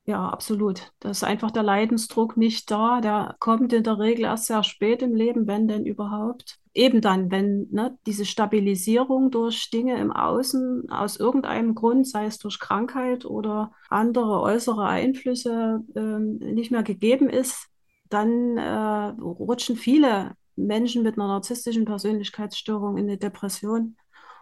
Ja, 0.05 0.29
absolut. 0.29 0.93
Da 0.99 1.09
ist 1.09 1.23
einfach 1.23 1.51
der 1.51 1.63
Leidensdruck 1.63 2.37
nicht 2.37 2.71
da. 2.71 3.01
Der 3.01 3.35
kommt 3.39 3.73
in 3.73 3.83
der 3.83 3.99
Regel 3.99 4.25
erst 4.25 4.45
sehr 4.45 4.63
spät 4.63 5.01
im 5.01 5.13
Leben, 5.13 5.45
wenn 5.45 5.67
denn 5.67 5.85
überhaupt. 5.85 6.60
Eben 6.73 7.01
dann, 7.01 7.31
wenn 7.31 7.67
ne, 7.71 7.97
diese 8.05 8.25
Stabilisierung 8.25 9.29
durch 9.29 9.69
Dinge 9.71 9.99
im 9.99 10.11
Außen 10.11 10.89
aus 10.89 11.17
irgendeinem 11.17 11.75
Grund, 11.75 12.07
sei 12.07 12.25
es 12.25 12.37
durch 12.37 12.59
Krankheit 12.59 13.25
oder 13.25 13.73
andere 13.89 14.41
äußere 14.41 14.85
Einflüsse, 14.85 15.83
ähm, 15.95 16.37
nicht 16.37 16.71
mehr 16.71 16.83
gegeben 16.83 17.29
ist, 17.29 17.67
dann 18.09 18.57
äh, 18.57 19.21
rutschen 19.21 19.75
viele 19.75 20.35
Menschen 20.55 21.03
mit 21.03 21.17
einer 21.17 21.27
narzisstischen 21.27 21.85
Persönlichkeitsstörung 21.85 22.97
in 22.97 23.07
eine 23.07 23.17
Depression 23.17 23.97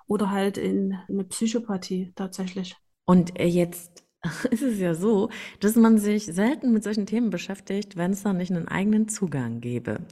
oder 0.07 0.31
halt 0.31 0.57
in 0.57 0.97
eine 1.07 1.23
Psychopathie 1.23 2.11
tatsächlich. 2.15 2.75
Und 3.05 3.39
äh, 3.39 3.45
jetzt 3.45 4.03
ist 4.51 4.61
es 4.61 4.79
ja 4.79 4.93
so, 4.93 5.29
dass 5.59 5.75
man 5.75 5.97
sich 5.97 6.25
selten 6.25 6.73
mit 6.73 6.83
solchen 6.83 7.05
Themen 7.05 7.29
beschäftigt, 7.29 7.95
wenn 7.95 8.11
es 8.11 8.23
da 8.23 8.33
nicht 8.33 8.51
einen 8.51 8.67
eigenen 8.67 9.07
Zugang 9.07 9.61
gäbe. 9.61 10.05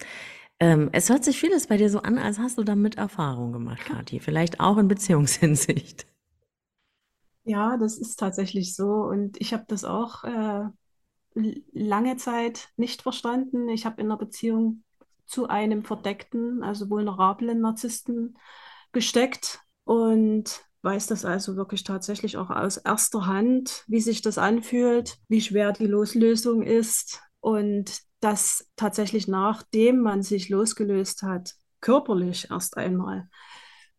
Ähm, 0.59 0.89
es 0.91 1.09
hört 1.09 1.23
sich 1.23 1.39
vieles 1.39 1.67
bei 1.67 1.77
dir 1.77 1.89
so 1.89 1.99
an, 1.99 2.17
als 2.17 2.39
hast 2.39 2.57
du 2.57 2.63
damit 2.63 2.97
Erfahrung 2.97 3.51
gemacht, 3.53 3.85
Kathi. 3.85 4.19
Vielleicht 4.19 4.59
auch 4.59 4.77
in 4.77 4.87
Beziehungshinsicht. 4.87 6.07
Ja, 7.43 7.77
das 7.77 7.97
ist 7.97 8.17
tatsächlich 8.17 8.75
so. 8.75 8.87
Und 8.87 9.39
ich 9.39 9.53
habe 9.53 9.65
das 9.67 9.83
auch 9.83 10.23
äh, 10.23 10.65
lange 11.73 12.17
Zeit 12.17 12.69
nicht 12.77 13.01
verstanden. 13.01 13.69
Ich 13.69 13.85
habe 13.85 14.01
in 14.01 14.07
einer 14.07 14.17
Beziehung 14.17 14.83
zu 15.25 15.47
einem 15.47 15.83
verdeckten, 15.83 16.63
also 16.63 16.89
vulnerablen 16.89 17.61
Narzissten 17.61 18.37
gesteckt 18.91 19.59
und 19.83 20.61
weiß 20.81 21.07
das 21.07 21.25
also 21.25 21.55
wirklich 21.55 21.83
tatsächlich 21.83 22.37
auch 22.37 22.49
aus 22.49 22.77
erster 22.77 23.25
Hand, 23.25 23.83
wie 23.87 23.99
sich 23.99 24.21
das 24.21 24.37
anfühlt, 24.37 25.17
wie 25.27 25.41
schwer 25.41 25.73
die 25.73 25.85
Loslösung 25.87 26.63
ist 26.63 27.21
und 27.41 28.01
dass 28.19 28.69
tatsächlich 28.75 29.27
nachdem 29.27 29.99
man 29.99 30.23
sich 30.23 30.49
losgelöst 30.49 31.23
hat, 31.23 31.53
körperlich 31.81 32.49
erst 32.49 32.77
einmal, 32.77 33.29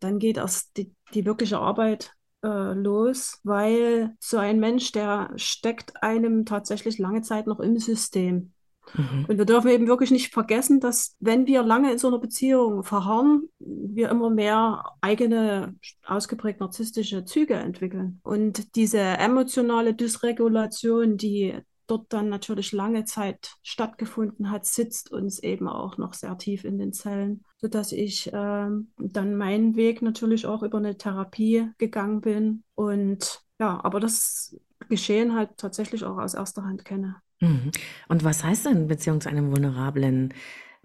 dann 0.00 0.18
geht 0.18 0.36
erst 0.36 0.76
die, 0.76 0.94
die 1.14 1.24
wirkliche 1.24 1.58
Arbeit 1.58 2.12
äh, 2.42 2.72
los, 2.72 3.40
weil 3.44 4.16
so 4.20 4.38
ein 4.38 4.60
Mensch, 4.60 4.92
der 4.92 5.30
steckt 5.36 6.02
einem 6.02 6.44
tatsächlich 6.44 6.98
lange 6.98 7.22
Zeit 7.22 7.46
noch 7.46 7.60
im 7.60 7.78
System. 7.78 8.52
Mhm. 8.94 9.26
Und 9.28 9.38
wir 9.38 9.44
dürfen 9.44 9.68
eben 9.70 9.86
wirklich 9.86 10.10
nicht 10.10 10.32
vergessen, 10.32 10.80
dass 10.80 11.16
wenn 11.20 11.46
wir 11.46 11.62
lange 11.62 11.92
in 11.92 11.98
so 11.98 12.08
einer 12.08 12.18
Beziehung 12.18 12.84
verharren, 12.84 13.48
wir 13.58 14.08
immer 14.08 14.30
mehr 14.30 14.84
eigene 15.00 15.74
ausgeprägt 16.06 16.60
narzisstische 16.60 17.24
Züge 17.24 17.54
entwickeln. 17.54 18.20
Und 18.22 18.76
diese 18.76 18.98
emotionale 18.98 19.94
Dysregulation, 19.94 21.16
die 21.16 21.58
dort 21.90 22.12
dann 22.12 22.28
natürlich 22.28 22.72
lange 22.72 23.04
Zeit 23.04 23.56
stattgefunden 23.62 24.50
hat, 24.50 24.66
sitzt 24.66 25.10
uns 25.10 25.38
eben 25.38 25.68
auch 25.68 25.98
noch 25.98 26.14
sehr 26.14 26.36
tief 26.38 26.64
in 26.64 26.78
den 26.78 26.92
Zellen, 26.92 27.44
sodass 27.56 27.92
ich 27.92 28.32
äh, 28.32 28.32
dann 28.32 29.36
meinen 29.36 29.76
Weg 29.76 30.02
natürlich 30.02 30.46
auch 30.46 30.62
über 30.62 30.78
eine 30.78 30.96
Therapie 30.96 31.70
gegangen 31.78 32.20
bin. 32.20 32.64
Und 32.74 33.42
ja, 33.58 33.82
aber 33.82 34.00
das 34.00 34.56
Geschehen 34.88 35.34
halt 35.34 35.56
tatsächlich 35.56 36.04
auch 36.04 36.18
aus 36.18 36.34
erster 36.34 36.62
Hand 36.64 36.84
kenne. 36.84 37.16
Mhm. 37.40 37.72
Und 38.08 38.24
was 38.24 38.44
heißt 38.44 38.66
denn 38.66 38.88
Beziehung 38.88 39.20
zu 39.20 39.28
einem 39.28 39.50
vulnerablen 39.50 40.34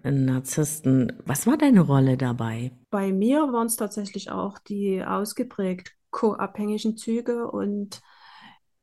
äh, 0.02 0.10
Narzissten? 0.10 1.12
Was 1.24 1.46
war 1.46 1.56
deine 1.56 1.80
Rolle 1.80 2.16
dabei? 2.16 2.72
Bei 2.90 3.12
mir 3.12 3.52
waren 3.52 3.66
es 3.66 3.76
tatsächlich 3.76 4.30
auch 4.30 4.58
die 4.58 5.04
ausgeprägt 5.04 5.94
co-abhängigen 6.10 6.96
Züge 6.96 7.50
und 7.50 8.00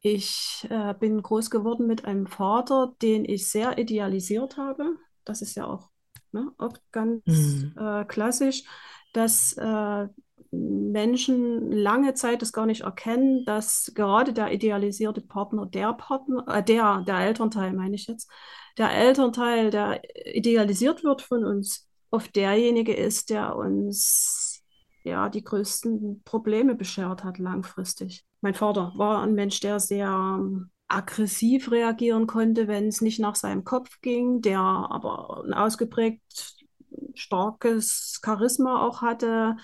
ich 0.02 0.68
äh, 0.70 0.94
bin 0.96 1.22
groß 1.22 1.50
geworden 1.50 1.88
mit 1.88 2.06
einem 2.06 2.28
Vater, 2.28 2.94
den 3.02 3.24
ich 3.24 3.48
sehr 3.50 3.78
idealisiert 3.78 4.58
habe. 4.58 4.98
Das 5.24 5.42
ist 5.42 5.56
ja 5.56 5.68
auch 5.68 5.90
ne, 6.32 6.52
oft 6.58 6.82
ganz 6.92 7.22
mhm. 7.26 7.76
äh, 7.78 8.06
klassisch, 8.06 8.64
dass 9.14 9.54
äh, 9.54 10.08
Menschen 10.52 11.72
lange 11.72 12.14
Zeit 12.14 12.42
das 12.42 12.52
gar 12.52 12.66
nicht 12.66 12.82
erkennen, 12.82 13.46
dass 13.46 13.92
gerade 13.96 14.34
der 14.34 14.52
idealisierte 14.52 15.22
Partner, 15.22 15.66
der 15.66 15.94
Partner, 15.94 16.46
äh, 16.48 16.64
der, 16.64 17.04
der 17.08 17.20
Elternteil 17.20 17.74
meine 17.74 17.96
ich 17.96 18.08
jetzt, 18.08 18.30
der 18.78 18.92
Elternteil, 18.92 19.70
der 19.70 20.02
idealisiert 20.36 21.04
wird 21.04 21.22
von 21.22 21.46
uns, 21.46 21.88
oft 22.10 22.36
derjenige 22.36 22.94
ist, 22.94 23.30
der 23.30 23.56
uns 23.56 24.64
ja 25.04 25.30
die 25.30 25.44
größten 25.44 26.24
Probleme 26.24 26.76
beschert 26.76 27.24
hat 27.24 27.38
langfristig. 27.38 28.26
Mein 28.41 28.56
Vater 28.56 28.91
war 28.95 29.21
ein 29.21 29.34
Mensch, 29.34 29.60
der 29.60 29.80
sehr 29.80 30.08
ähm, 30.08 30.71
aggressiv 30.88 31.71
reagieren 31.71 32.27
konnte, 32.27 32.67
wenn 32.67 32.88
es 32.88 33.01
nicht 33.01 33.19
nach 33.19 33.36
seinem 33.36 33.63
Kopf 33.63 34.01
ging, 34.01 34.41
der 34.41 34.60
aber 34.60 35.43
ein 35.45 35.54
ausgeprägt 35.54 36.56
starkes 37.13 38.19
Charisma 38.23 38.86
auch 38.86 39.01
hatte, 39.01 39.56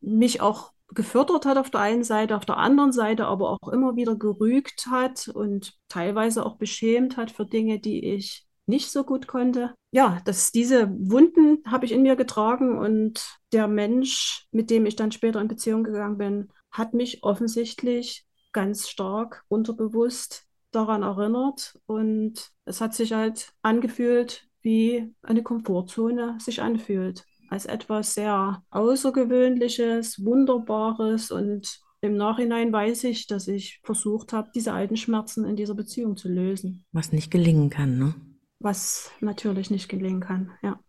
mich 0.00 0.40
auch 0.40 0.72
gefördert 0.88 1.46
hat 1.46 1.56
auf 1.56 1.70
der 1.70 1.80
einen 1.80 2.04
Seite, 2.04 2.36
auf 2.36 2.44
der 2.44 2.58
anderen 2.58 2.92
Seite 2.92 3.26
aber 3.26 3.50
auch 3.50 3.68
immer 3.68 3.96
wieder 3.96 4.16
gerügt 4.16 4.86
hat 4.90 5.28
und 5.28 5.74
teilweise 5.88 6.44
auch 6.44 6.56
beschämt 6.56 7.16
hat 7.16 7.30
für 7.30 7.46
Dinge, 7.46 7.80
die 7.80 8.04
ich 8.04 8.46
nicht 8.66 8.90
so 8.90 9.04
gut 9.04 9.26
konnte. 9.26 9.74
Ja, 9.92 10.20
dass 10.24 10.52
diese 10.52 10.90
Wunden 10.90 11.58
habe 11.66 11.84
ich 11.84 11.92
in 11.92 12.02
mir 12.02 12.16
getragen 12.16 12.78
und 12.78 13.38
der 13.52 13.68
Mensch, 13.68 14.46
mit 14.52 14.70
dem 14.70 14.86
ich 14.86 14.96
dann 14.96 15.12
später 15.12 15.40
in 15.40 15.48
Beziehung 15.48 15.84
gegangen 15.84 16.18
bin, 16.18 16.48
hat 16.74 16.92
mich 16.92 17.22
offensichtlich 17.22 18.26
ganz 18.52 18.88
stark 18.88 19.44
unterbewusst 19.48 20.46
daran 20.72 21.02
erinnert 21.02 21.78
und 21.86 22.50
es 22.64 22.80
hat 22.80 22.94
sich 22.94 23.12
halt 23.12 23.52
angefühlt, 23.62 24.48
wie 24.60 25.14
eine 25.22 25.42
Komfortzone 25.42 26.36
sich 26.40 26.60
anfühlt 26.60 27.24
als 27.48 27.66
etwas 27.66 28.14
sehr 28.14 28.64
Außergewöhnliches, 28.70 30.24
Wunderbares 30.24 31.30
und 31.30 31.80
im 32.00 32.16
Nachhinein 32.16 32.72
weiß 32.72 33.04
ich, 33.04 33.26
dass 33.28 33.48
ich 33.48 33.80
versucht 33.84 34.32
habe, 34.32 34.50
diese 34.54 34.72
alten 34.72 34.96
Schmerzen 34.96 35.44
in 35.44 35.56
dieser 35.56 35.74
Beziehung 35.74 36.16
zu 36.16 36.28
lösen. 36.28 36.84
Was 36.92 37.12
nicht 37.12 37.30
gelingen 37.30 37.70
kann, 37.70 37.98
ne? 37.98 38.14
Was 38.58 39.10
natürlich 39.20 39.70
nicht 39.70 39.88
gelingen 39.88 40.20
kann, 40.20 40.50
ja. 40.62 40.80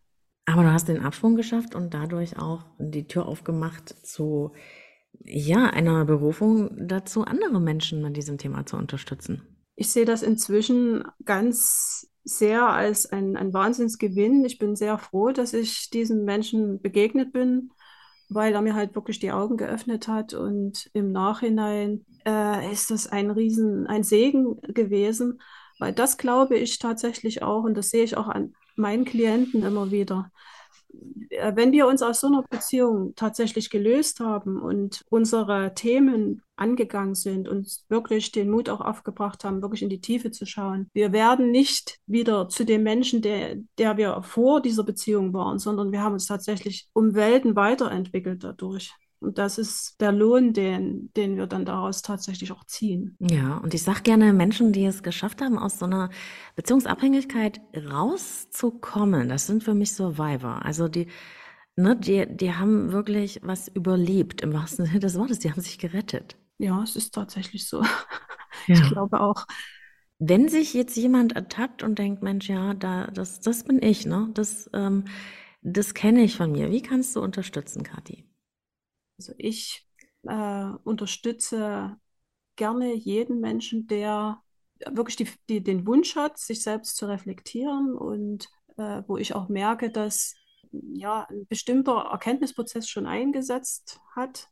Aber 0.46 0.64
du 0.64 0.72
hast 0.72 0.88
den 0.88 1.02
Absprung 1.02 1.36
geschafft 1.36 1.76
und 1.76 1.94
dadurch 1.94 2.38
auch 2.38 2.66
die 2.80 3.08
Tür 3.08 3.28
aufgemacht 3.28 3.90
zu 4.06 4.52
ja, 5.24 5.66
einer 5.66 6.06
Berufung 6.06 6.88
dazu, 6.88 7.24
andere 7.24 7.60
Menschen 7.60 8.04
an 8.06 8.14
diesem 8.14 8.38
Thema 8.38 8.66
zu 8.66 8.78
unterstützen. 8.78 9.42
Ich 9.76 9.90
sehe 9.90 10.06
das 10.06 10.24
inzwischen 10.24 11.04
ganz 11.26 12.10
sehr 12.24 12.68
als 12.68 13.06
ein, 13.06 13.38
ein 13.38 13.54
Wahnsinnsgewinn. 13.54 14.46
Ich 14.46 14.58
bin 14.58 14.76
sehr 14.76 14.98
froh, 14.98 15.32
dass 15.32 15.54
ich 15.54 15.90
diesem 15.90 16.26
Menschen 16.26 16.82
begegnet 16.82 17.34
bin, 17.34 17.72
weil 18.30 18.54
er 18.54 18.62
mir 18.62 18.74
halt 18.74 18.96
wirklich 18.96 19.20
die 19.20 19.32
Augen 19.32 19.58
geöffnet 19.58 20.08
hat. 20.08 20.34
Und 20.34 20.90
im 20.94 21.12
Nachhinein 21.12 22.06
äh, 22.26 22.72
ist 22.72 22.90
das 22.90 23.08
ein 23.08 23.30
Riesen, 23.30 23.86
ein 23.86 24.04
Segen 24.04 24.60
gewesen, 24.62 25.40
weil 25.78 25.94
das 25.94 26.18
glaube 26.18 26.58
ich 26.58 26.80
tatsächlich 26.80 27.44
auch 27.44 27.64
und 27.64 27.76
das 27.76 27.90
sehe 27.90 28.04
ich 28.04 28.18
auch 28.18 28.28
an 28.28 28.54
meinen 28.76 29.06
Klienten 29.06 29.64
immer 29.64 29.92
wieder. 29.92 30.32
Äh, 31.30 31.56
wenn 31.56 31.72
wir 31.72 31.88
uns 31.88 32.02
aus 32.02 32.20
so 32.20 32.28
einer 32.28 32.44
Beziehung 32.44 33.14
tatsächlich 33.16 33.70
gelöst 33.70 34.20
haben 34.20 34.62
und 34.62 35.04
unsere 35.10 35.74
Themen 35.74 36.42
angegangen 36.56 37.16
sind 37.16 37.48
und 37.48 37.84
wirklich 37.90 38.32
den 38.32 38.50
Mut 38.50 38.70
auch 38.70 38.82
aufgebracht 38.82 39.44
haben, 39.44 39.62
wirklich 39.62 39.84
in 39.84 39.90
die 39.90 40.02
Tiefe 40.02 40.32
zu 40.32 40.46
schauen, 40.46 40.90
wir 40.94 41.12
werden 41.12 41.52
nicht 41.52 42.00
wieder 42.08 42.48
zu 42.50 42.66
dem 42.66 42.84
Menschen, 42.84 43.22
der, 43.22 43.58
der 43.78 43.98
wir 43.98 44.22
vor 44.24 44.62
dieser 44.62 44.84
Beziehung 44.84 45.34
waren, 45.34 45.60
sondern 45.60 45.92
wir 45.92 46.02
haben 46.02 46.14
uns 46.14 46.28
tatsächlich 46.28 46.88
um 46.94 47.14
Welten 47.14 47.56
weiterentwickelt 47.56 48.44
dadurch. 48.44 48.94
Und 49.26 49.40
das 49.40 49.58
ist 49.58 50.00
der 50.00 50.12
Lohn, 50.12 50.54
den, 50.54 51.12
den 51.18 51.36
wir 51.36 51.48
dann 51.48 51.66
daraus 51.66 52.04
tatsächlich 52.04 52.52
auch 52.52 52.64
ziehen. 52.66 53.18
Ja, 53.20 53.58
und 53.58 53.74
ich 53.74 53.82
sage 53.82 54.04
gerne 54.04 54.34
Menschen, 54.34 54.72
die 54.72 54.86
es 54.86 55.02
geschafft 55.02 55.42
haben, 55.42 55.58
aus 55.58 55.80
so 55.80 55.86
einer 55.86 56.12
Beziehungsabhängigkeit 56.56 57.60
rauszukommen, 57.76 59.28
das 59.28 59.48
sind 59.48 59.64
für 59.64 59.74
mich 59.74 59.94
Survivor. 59.94 60.64
Also 60.64 60.88
die, 60.88 61.08
ne, 61.76 61.96
die, 61.96 62.28
die 62.30 62.54
haben 62.54 62.92
wirklich 62.92 63.40
was 63.42 63.68
überlebt, 63.68 64.42
im 64.42 64.54
wahrsten 64.54 64.86
Sinne 64.86 65.00
des 65.00 65.18
Wortes, 65.18 65.40
die 65.40 65.52
haben 65.52 65.62
sich 65.62 65.80
gerettet. 65.80 66.38
Ja, 66.60 66.84
es 66.84 66.96
ist 66.96 67.14
tatsächlich 67.14 67.68
so. 67.68 67.84
Ja. 68.68 68.76
Ich 68.76 68.90
glaube 68.90 69.20
auch. 69.20 69.46
Wenn 70.18 70.48
sich 70.48 70.74
jetzt 70.74 70.96
jemand 70.96 71.36
ertappt 71.36 71.84
und 71.84 72.00
denkt, 72.00 72.24
Mensch, 72.24 72.48
ja, 72.48 72.74
da, 72.74 73.08
das, 73.08 73.42
das 73.42 73.66
bin 73.66 73.84
ich, 73.84 74.06
ne? 74.06 74.30
Das, 74.34 74.70
ähm, 74.74 75.04
das 75.62 75.94
kenne 75.94 76.24
ich 76.24 76.38
von 76.38 76.54
mir. 76.54 76.72
Wie 76.72 76.82
kannst 76.82 77.18
du 77.18 77.22
unterstützen, 77.22 77.84
Kathi? 77.84 78.26
Also 79.18 79.34
ich 79.38 79.88
äh, 80.24 80.70
unterstütze 80.84 81.98
gerne 82.56 82.94
jeden 82.94 83.40
Menschen, 83.40 83.88
der 83.88 84.42
wirklich 84.90 85.16
die, 85.16 85.30
die, 85.50 85.64
den 85.64 85.88
Wunsch 85.88 86.16
hat, 86.16 86.38
sich 86.38 86.62
selbst 86.64 86.98
zu 86.98 87.06
reflektieren 87.08 87.96
und 87.96 88.50
äh, 88.78 89.04
wo 89.08 89.18
ich 89.18 89.34
auch 89.34 89.48
merke, 89.48 89.90
dass 89.90 90.36
ja, 90.72 91.28
ein 91.30 91.48
bestimmter 91.48 92.10
Erkenntnisprozess 92.12 92.90
schon 92.90 93.06
eingesetzt 93.06 94.00
hat, 94.16 94.50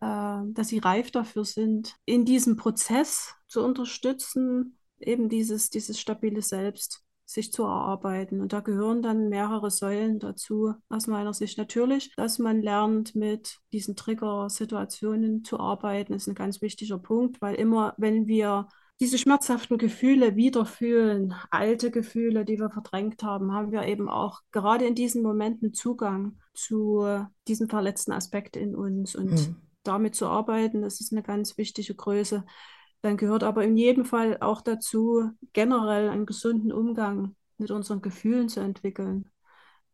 äh, 0.00 0.42
dass 0.52 0.68
sie 0.68 0.78
reif 0.78 1.10
dafür 1.10 1.44
sind, 1.44 1.96
in 2.04 2.24
diesem 2.24 2.56
Prozess 2.56 3.34
zu 3.48 3.62
unterstützen, 3.62 4.78
eben 4.98 5.28
dieses, 5.28 5.70
dieses 5.70 5.98
stabile 5.98 6.42
Selbst 6.42 7.02
sich 7.32 7.52
zu 7.52 7.64
erarbeiten. 7.64 8.40
Und 8.40 8.52
da 8.52 8.60
gehören 8.60 9.02
dann 9.02 9.28
mehrere 9.28 9.70
Säulen 9.70 10.18
dazu, 10.18 10.74
aus 10.88 11.06
meiner 11.06 11.34
Sicht. 11.34 11.58
Natürlich, 11.58 12.14
dass 12.16 12.38
man 12.38 12.62
lernt, 12.62 13.14
mit 13.14 13.58
diesen 13.72 13.96
Trigger-Situationen 13.96 15.44
zu 15.44 15.58
arbeiten, 15.58 16.12
ist 16.12 16.28
ein 16.28 16.34
ganz 16.34 16.62
wichtiger 16.62 16.98
Punkt, 16.98 17.40
weil 17.40 17.54
immer, 17.54 17.94
wenn 17.96 18.26
wir 18.26 18.68
diese 19.00 19.18
schmerzhaften 19.18 19.78
Gefühle 19.78 20.36
wieder 20.36 20.64
fühlen, 20.64 21.34
alte 21.50 21.90
Gefühle, 21.90 22.44
die 22.44 22.58
wir 22.58 22.70
verdrängt 22.70 23.22
haben, 23.22 23.52
haben 23.52 23.72
wir 23.72 23.82
eben 23.82 24.08
auch 24.08 24.42
gerade 24.52 24.84
in 24.84 24.94
diesen 24.94 25.22
Momenten 25.22 25.74
Zugang 25.74 26.38
zu 26.54 27.04
diesem 27.48 27.68
verletzten 27.68 28.12
Aspekt 28.12 28.56
in 28.56 28.76
uns. 28.76 29.16
Und 29.16 29.32
mhm. 29.32 29.56
damit 29.82 30.14
zu 30.14 30.26
arbeiten, 30.26 30.82
das 30.82 31.00
ist 31.00 31.12
eine 31.12 31.22
ganz 31.22 31.58
wichtige 31.58 31.94
Größe. 31.94 32.44
Dann 33.02 33.16
gehört 33.16 33.42
aber 33.42 33.64
in 33.64 33.76
jedem 33.76 34.04
Fall 34.04 34.38
auch 34.40 34.60
dazu, 34.60 35.30
generell 35.52 36.08
einen 36.08 36.24
gesunden 36.24 36.72
Umgang 36.72 37.34
mit 37.58 37.72
unseren 37.72 38.00
Gefühlen 38.00 38.48
zu 38.48 38.60
entwickeln, 38.60 39.28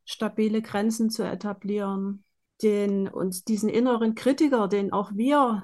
stabile 0.04 0.60
Grenzen 0.62 1.10
zu 1.10 1.22
etablieren, 1.22 2.24
den 2.62 3.08
uns 3.08 3.44
diesen 3.44 3.70
inneren 3.70 4.14
Kritiker, 4.14 4.68
den 4.68 4.92
auch 4.92 5.12
wir, 5.14 5.62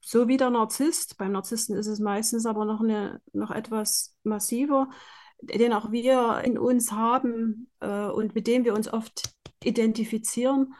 so 0.00 0.28
wie 0.28 0.36
der 0.36 0.50
Narzisst, 0.50 1.18
beim 1.18 1.32
Narzissten 1.32 1.76
ist 1.76 1.86
es 1.86 1.98
meistens 1.98 2.46
aber 2.46 2.64
noch, 2.64 2.80
eine, 2.80 3.20
noch 3.32 3.50
etwas 3.50 4.14
massiver, 4.22 4.88
den 5.40 5.72
auch 5.72 5.90
wir 5.90 6.42
in 6.44 6.58
uns 6.58 6.92
haben 6.92 7.70
äh, 7.80 8.06
und 8.06 8.34
mit 8.34 8.46
dem 8.46 8.64
wir 8.64 8.74
uns 8.74 8.92
oft 8.92 9.34
identifizieren, 9.64 10.74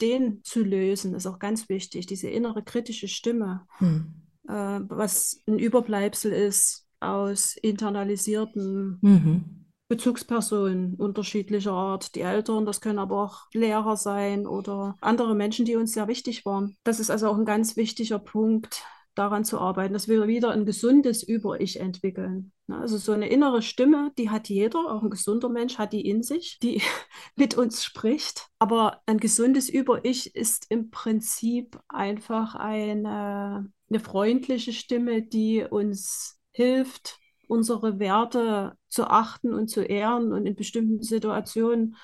den 0.00 0.44
zu 0.44 0.62
lösen, 0.62 1.14
ist 1.14 1.26
auch 1.26 1.38
ganz 1.38 1.68
wichtig, 1.68 2.06
diese 2.06 2.28
innere 2.28 2.62
kritische 2.62 3.08
Stimme. 3.08 3.66
Hm 3.78 4.25
äh, 4.48 4.80
was 4.88 5.42
ein 5.46 5.58
Überbleibsel 5.58 6.32
ist 6.32 6.86
aus 7.00 7.56
internalisierten 7.56 8.98
mhm. 9.02 9.66
Bezugspersonen 9.88 10.94
unterschiedlicher 10.94 11.72
Art. 11.72 12.14
Die 12.14 12.20
Eltern, 12.20 12.66
das 12.66 12.80
können 12.80 12.98
aber 12.98 13.22
auch 13.22 13.42
Lehrer 13.52 13.96
sein 13.96 14.46
oder 14.46 14.96
andere 15.00 15.34
Menschen, 15.34 15.64
die 15.64 15.76
uns 15.76 15.92
sehr 15.92 16.08
wichtig 16.08 16.44
waren. 16.44 16.76
Das 16.82 16.98
ist 16.98 17.10
also 17.10 17.28
auch 17.28 17.36
ein 17.36 17.44
ganz 17.44 17.76
wichtiger 17.76 18.18
Punkt, 18.18 18.82
daran 19.16 19.44
zu 19.44 19.58
arbeiten, 19.58 19.94
dass 19.94 20.08
wir 20.08 20.28
wieder 20.28 20.50
ein 20.50 20.66
gesundes 20.66 21.22
Über-Ich 21.22 21.80
entwickeln. 21.80 22.52
Also 22.68 22.98
so 22.98 23.12
eine 23.12 23.28
innere 23.28 23.62
Stimme, 23.62 24.12
die 24.18 24.30
hat 24.30 24.48
jeder, 24.48 24.92
auch 24.92 25.02
ein 25.02 25.10
gesunder 25.10 25.48
Mensch 25.48 25.78
hat 25.78 25.92
die 25.92 26.06
in 26.06 26.22
sich, 26.22 26.58
die 26.60 26.82
mit 27.36 27.56
uns 27.56 27.82
spricht. 27.82 28.48
Aber 28.58 29.00
ein 29.06 29.18
gesundes 29.18 29.68
Über-Ich 29.68 30.34
ist 30.34 30.66
im 30.70 30.90
Prinzip 30.90 31.78
einfach 31.88 32.54
eine, 32.54 33.70
eine 33.88 34.00
freundliche 34.00 34.72
Stimme, 34.72 35.22
die 35.22 35.64
uns 35.64 36.38
hilft, 36.52 37.18
unsere 37.48 37.98
Werte 37.98 38.76
zu 38.88 39.04
achten 39.04 39.54
und 39.54 39.68
zu 39.68 39.82
ehren 39.82 40.32
und 40.32 40.46
in 40.46 40.56
bestimmten 40.56 41.02
Situationen 41.02 41.96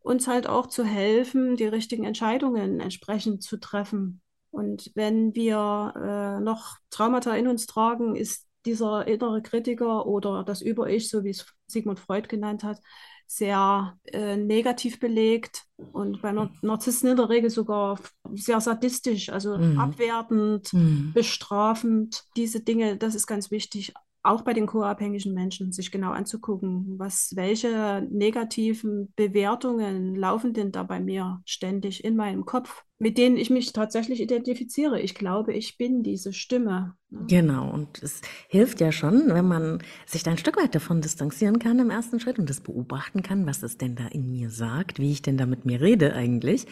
uns 0.00 0.26
halt 0.26 0.46
auch 0.46 0.66
zu 0.66 0.84
helfen, 0.84 1.56
die 1.56 1.66
richtigen 1.66 2.04
Entscheidungen 2.04 2.80
entsprechend 2.80 3.42
zu 3.42 3.58
treffen. 3.58 4.22
Und 4.50 4.90
wenn 4.94 5.34
wir 5.34 5.94
äh, 5.96 6.40
noch 6.40 6.76
Traumata 6.90 7.34
in 7.34 7.48
uns 7.48 7.66
tragen, 7.66 8.16
ist 8.16 8.46
dieser 8.66 9.06
innere 9.06 9.42
Kritiker 9.42 10.06
oder 10.06 10.44
das 10.44 10.60
Über-Ich, 10.60 11.08
so 11.08 11.24
wie 11.24 11.30
es 11.30 11.46
Sigmund 11.66 12.00
Freud 12.00 12.28
genannt 12.28 12.62
hat, 12.62 12.80
sehr 13.26 13.96
äh, 14.06 14.36
negativ 14.36 14.98
belegt 14.98 15.62
und 15.92 16.20
bei 16.20 16.32
Narzissten 16.62 17.10
in 17.10 17.16
der 17.16 17.28
Regel 17.28 17.48
sogar 17.48 18.00
sehr 18.32 18.60
sadistisch, 18.60 19.28
also 19.30 19.56
mhm. 19.56 19.78
abwertend, 19.78 20.72
mhm. 20.72 21.12
bestrafend. 21.14 22.24
Diese 22.36 22.60
Dinge, 22.60 22.96
das 22.96 23.14
ist 23.14 23.28
ganz 23.28 23.52
wichtig, 23.52 23.94
auch 24.22 24.42
bei 24.42 24.52
den 24.52 24.66
co-abhängigen 24.66 25.32
Menschen 25.32 25.72
sich 25.72 25.90
genau 25.90 26.10
anzugucken, 26.10 26.98
was, 26.98 27.32
welche 27.36 28.06
negativen 28.10 29.12
Bewertungen 29.16 30.14
laufen 30.14 30.52
denn 30.52 30.72
da 30.72 30.82
bei 30.82 31.00
mir 31.00 31.40
ständig 31.46 32.04
in 32.04 32.16
meinem 32.16 32.44
Kopf, 32.44 32.84
mit 32.98 33.16
denen 33.16 33.38
ich 33.38 33.48
mich 33.48 33.72
tatsächlich 33.72 34.20
identifiziere. 34.20 35.00
Ich 35.00 35.14
glaube, 35.14 35.54
ich 35.54 35.78
bin 35.78 36.02
diese 36.02 36.34
Stimme. 36.34 36.94
Ne? 37.08 37.24
Genau, 37.28 37.70
und 37.70 38.02
es 38.02 38.20
hilft 38.48 38.80
ja 38.80 38.92
schon, 38.92 39.28
wenn 39.28 39.48
man 39.48 39.82
sich 40.04 40.22
da 40.22 40.32
ein 40.32 40.38
Stück 40.38 40.58
weit 40.58 40.74
davon 40.74 41.00
distanzieren 41.00 41.58
kann 41.58 41.78
im 41.78 41.88
ersten 41.88 42.20
Schritt 42.20 42.38
und 42.38 42.50
das 42.50 42.60
beobachten 42.60 43.22
kann, 43.22 43.46
was 43.46 43.62
es 43.62 43.78
denn 43.78 43.96
da 43.96 44.06
in 44.08 44.30
mir 44.30 44.50
sagt, 44.50 44.98
wie 44.98 45.12
ich 45.12 45.22
denn 45.22 45.38
da 45.38 45.46
mit 45.46 45.64
mir 45.64 45.80
rede 45.80 46.12
eigentlich. 46.12 46.66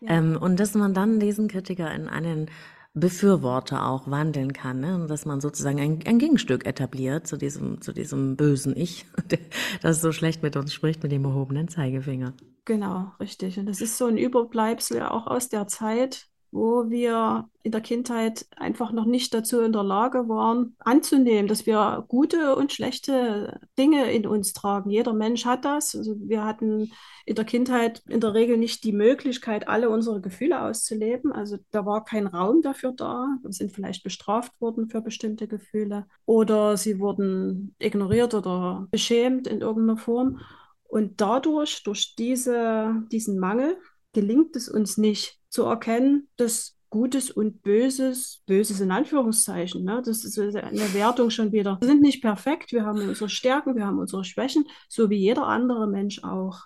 Ja. 0.00 0.16
Ähm, 0.16 0.38
und 0.40 0.58
dass 0.58 0.74
man 0.74 0.94
dann 0.94 1.20
diesen 1.20 1.48
Kritiker 1.48 1.94
in 1.94 2.08
einen 2.08 2.50
Befürworter 2.94 3.88
auch 3.88 4.08
wandeln 4.08 4.52
kann, 4.52 4.80
ne? 4.80 5.06
Dass 5.08 5.26
man 5.26 5.40
sozusagen 5.40 5.80
ein, 5.80 5.98
ein 6.06 6.18
Gegenstück 6.18 6.64
etabliert 6.64 7.26
zu 7.26 7.36
diesem, 7.36 7.80
zu 7.80 7.92
diesem 7.92 8.36
bösen 8.36 8.76
Ich, 8.76 9.06
das 9.82 10.00
so 10.00 10.12
schlecht 10.12 10.42
mit 10.44 10.56
uns 10.56 10.72
spricht, 10.72 11.02
mit 11.02 11.10
dem 11.10 11.24
erhobenen 11.24 11.68
Zeigefinger. 11.68 12.34
Genau, 12.64 13.12
richtig. 13.18 13.58
Und 13.58 13.66
das 13.66 13.80
ist 13.80 13.98
so 13.98 14.06
ein 14.06 14.16
Überbleibsel 14.16 15.02
auch 15.02 15.26
aus 15.26 15.48
der 15.48 15.66
Zeit, 15.66 16.28
wo 16.54 16.88
wir 16.88 17.48
in 17.64 17.72
der 17.72 17.80
Kindheit 17.80 18.46
einfach 18.54 18.92
noch 18.92 19.06
nicht 19.06 19.34
dazu 19.34 19.60
in 19.60 19.72
der 19.72 19.82
Lage 19.82 20.28
waren, 20.28 20.76
anzunehmen, 20.78 21.48
dass 21.48 21.66
wir 21.66 22.04
gute 22.06 22.54
und 22.54 22.72
schlechte 22.72 23.60
Dinge 23.76 24.12
in 24.12 24.24
uns 24.24 24.52
tragen. 24.52 24.88
Jeder 24.88 25.14
Mensch 25.14 25.46
hat 25.46 25.64
das. 25.64 25.96
Also 25.96 26.14
wir 26.20 26.44
hatten 26.44 26.92
in 27.26 27.34
der 27.34 27.44
Kindheit 27.44 28.04
in 28.08 28.20
der 28.20 28.34
Regel 28.34 28.56
nicht 28.56 28.84
die 28.84 28.92
Möglichkeit, 28.92 29.66
alle 29.66 29.90
unsere 29.90 30.20
Gefühle 30.20 30.62
auszuleben. 30.62 31.32
Also 31.32 31.58
da 31.72 31.84
war 31.84 32.04
kein 32.04 32.28
Raum 32.28 32.62
dafür 32.62 32.92
da. 32.92 33.36
Wir 33.42 33.52
sind 33.52 33.72
vielleicht 33.72 34.04
bestraft 34.04 34.52
worden 34.60 34.88
für 34.88 35.00
bestimmte 35.00 35.48
Gefühle 35.48 36.06
oder 36.24 36.76
sie 36.76 37.00
wurden 37.00 37.74
ignoriert 37.80 38.32
oder 38.32 38.86
beschämt 38.92 39.48
in 39.48 39.60
irgendeiner 39.60 39.98
Form. 39.98 40.38
Und 40.84 41.20
dadurch, 41.20 41.82
durch 41.82 42.14
diese, 42.14 43.02
diesen 43.10 43.40
Mangel, 43.40 43.76
gelingt 44.12 44.54
es 44.54 44.68
uns 44.68 44.96
nicht 44.96 45.40
zu 45.54 45.62
erkennen, 45.62 46.28
dass 46.36 46.76
Gutes 46.90 47.30
und 47.30 47.62
Böses, 47.62 48.42
Böses 48.46 48.80
in 48.80 48.90
Anführungszeichen, 48.90 49.84
ne? 49.84 50.02
das 50.04 50.24
ist 50.24 50.36
eine 50.36 50.94
Wertung 50.94 51.30
schon 51.30 51.52
wieder. 51.52 51.78
Wir 51.80 51.88
sind 51.88 52.02
nicht 52.02 52.22
perfekt, 52.22 52.72
wir 52.72 52.84
haben 52.84 53.00
unsere 53.00 53.28
Stärken, 53.28 53.76
wir 53.76 53.86
haben 53.86 54.00
unsere 54.00 54.24
Schwächen, 54.24 54.64
so 54.88 55.10
wie 55.10 55.16
jeder 55.16 55.46
andere 55.46 55.86
Mensch 55.86 56.24
auch. 56.24 56.62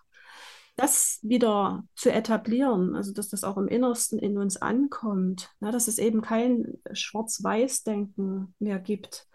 Das 0.77 1.19
wieder 1.23 1.85
zu 1.97 2.11
etablieren, 2.11 2.95
also 2.95 3.13
dass 3.13 3.29
das 3.29 3.45
auch 3.45 3.59
im 3.59 3.69
Innersten 3.69 4.19
in 4.19 4.39
uns 4.39 4.57
ankommt, 4.57 5.51
ne? 5.61 5.71
dass 5.71 5.87
es 5.87 5.99
eben 5.99 6.23
kein 6.23 6.79
Schwarz-Weiß-Denken 6.93 8.55
mehr 8.59 8.79
gibt, 8.79 9.27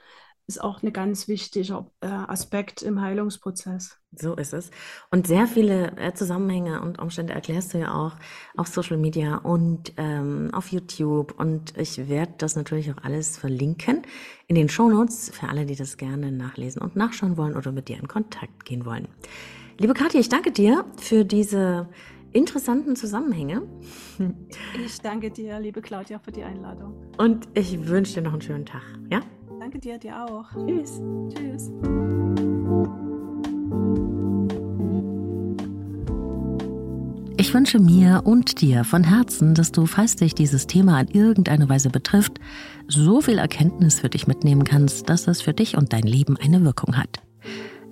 ist 0.48 0.62
auch 0.62 0.84
ein 0.84 0.92
ganz 0.92 1.28
wichtiger 1.28 1.88
äh, 2.02 2.08
Aspekt 2.08 2.82
im 2.82 3.02
Heilungsprozess. 3.02 3.98
So 4.12 4.36
ist 4.36 4.54
es. 4.54 4.72
Und 5.10 5.26
sehr 5.26 5.48
viele 5.48 5.98
äh, 5.98 6.14
Zusammenhänge 6.14 6.82
und 6.82 7.00
Umstände 7.00 7.34
erklärst 7.34 7.74
du 7.74 7.80
ja 7.80 7.94
auch 7.94 8.16
auf 8.58 8.68
Social 8.68 8.98
Media 8.98 9.38
und 9.38 9.94
ähm, 9.98 10.50
auf 10.54 10.72
YouTube. 10.72 11.40
Und 11.40 11.78
ich 11.78 12.10
werde 12.10 12.34
das 12.38 12.56
natürlich 12.56 12.92
auch 12.92 13.04
alles 13.04 13.38
verlinken 13.38 14.02
in 14.48 14.56
den 14.56 14.70
Shownotes 14.70 15.32
für 15.34 15.48
alle, 15.48 15.66
die 15.66 15.76
das 15.76 15.98
gerne 15.98 16.32
nachlesen 16.32 16.82
und 16.82 16.96
nachschauen 16.96 17.38
wollen 17.38 17.56
oder 17.56 17.72
mit 17.72 17.88
dir 17.88 17.98
in 17.98 18.08
Kontakt 18.08 18.66
gehen 18.66 18.86
wollen. 18.86 19.08
Liebe 19.80 19.94
Katja, 19.94 20.20
ich 20.20 20.30
danke 20.30 20.52
dir 20.52 20.86
für 20.98 21.24
diese 21.26 21.88
interessanten 22.34 22.96
Zusammenhänge. 22.96 23.64
Ich 24.86 25.00
danke 25.02 25.32
dir, 25.32 25.60
liebe 25.60 25.82
Claudia, 25.82 26.20
für 26.20 26.32
die 26.32 26.44
Einladung. 26.44 26.94
Und 27.18 27.48
ich 27.54 27.88
wünsche 27.88 28.16
dir 28.16 28.22
noch 28.22 28.34
einen 28.34 28.42
schönen 28.42 28.66
Tag. 28.66 28.84
Ja? 29.10 29.22
Danke 29.64 29.80
dir, 29.80 29.98
dir 29.98 30.26
auch. 30.26 30.52
Tschüss. 30.68 31.02
Tschüss. 31.34 31.72
Ich 37.38 37.54
Ich 37.54 37.56
wünsche 37.56 37.78
mir 37.78 38.24
und 38.24 38.62
dir 38.62 38.84
von 38.84 39.04
Herzen, 39.04 39.54
dass 39.54 39.72
du, 39.72 39.86
falls 39.86 40.16
dich 40.16 40.34
dieses 40.34 40.66
Thema 40.66 41.00
in 41.02 41.10
irgendeiner 41.10 41.70
Weise 41.70 41.92
betrifft, 41.92 42.40
so 42.88 43.22
viel 43.22 43.38
Erkenntnis 43.38 44.00
für 44.00 44.10
dich 44.10 44.26
mitnehmen 44.26 44.64
kannst, 44.64 45.08
dass 45.08 45.28
es 45.28 45.44
für 45.44 45.54
dich 45.54 45.78
und 45.78 45.94
dein 45.94 46.02
Leben 46.02 46.36
eine 46.36 46.66
Wirkung 46.66 46.98
hat. 46.98 47.22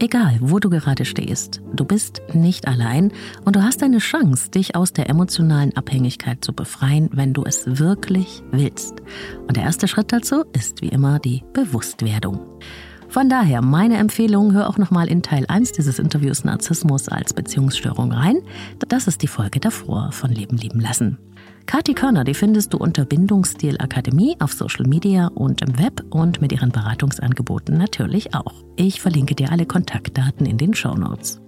Egal, 0.01 0.39
wo 0.41 0.57
du 0.57 0.71
gerade 0.71 1.05
stehst, 1.05 1.61
du 1.75 1.85
bist 1.85 2.23
nicht 2.33 2.67
allein 2.67 3.11
und 3.45 3.55
du 3.55 3.61
hast 3.61 3.83
eine 3.83 3.99
Chance, 3.99 4.49
dich 4.49 4.75
aus 4.75 4.93
der 4.93 5.11
emotionalen 5.11 5.77
Abhängigkeit 5.77 6.43
zu 6.43 6.53
befreien, 6.53 7.11
wenn 7.13 7.35
du 7.35 7.43
es 7.43 7.77
wirklich 7.77 8.41
willst. 8.49 8.95
Und 9.47 9.57
der 9.57 9.63
erste 9.63 9.87
Schritt 9.87 10.11
dazu 10.11 10.43
ist 10.53 10.81
wie 10.81 10.87
immer 10.87 11.19
die 11.19 11.43
Bewusstwerdung. 11.53 12.39
Von 13.09 13.29
daher 13.29 13.61
meine 13.61 13.97
Empfehlung, 13.97 14.53
hör 14.53 14.69
auch 14.69 14.79
nochmal 14.79 15.07
in 15.07 15.21
Teil 15.21 15.45
1 15.47 15.73
dieses 15.73 15.99
Interviews 15.99 16.45
Narzissmus 16.45 17.07
als 17.07 17.35
Beziehungsstörung 17.35 18.11
rein. 18.11 18.41
Das 18.87 19.05
ist 19.05 19.21
die 19.21 19.27
Folge 19.27 19.59
davor 19.59 20.11
von 20.13 20.31
Leben 20.31 20.57
lieben 20.57 20.79
lassen. 20.79 21.19
Kathi 21.65 21.93
Körner, 21.93 22.23
die 22.23 22.33
findest 22.33 22.73
du 22.73 22.77
unter 22.77 23.05
Bindungsstil 23.05 23.77
Akademie 23.79 24.35
auf 24.39 24.53
Social 24.53 24.85
Media 24.85 25.27
und 25.27 25.61
im 25.61 25.79
Web 25.79 26.03
und 26.09 26.41
mit 26.41 26.51
ihren 26.51 26.71
Beratungsangeboten 26.71 27.77
natürlich 27.77 28.33
auch. 28.33 28.53
Ich 28.75 29.01
verlinke 29.01 29.35
dir 29.35 29.51
alle 29.51 29.65
Kontaktdaten 29.65 30.45
in 30.45 30.57
den 30.57 30.73
Show 30.73 30.95
Notes. 30.95 31.41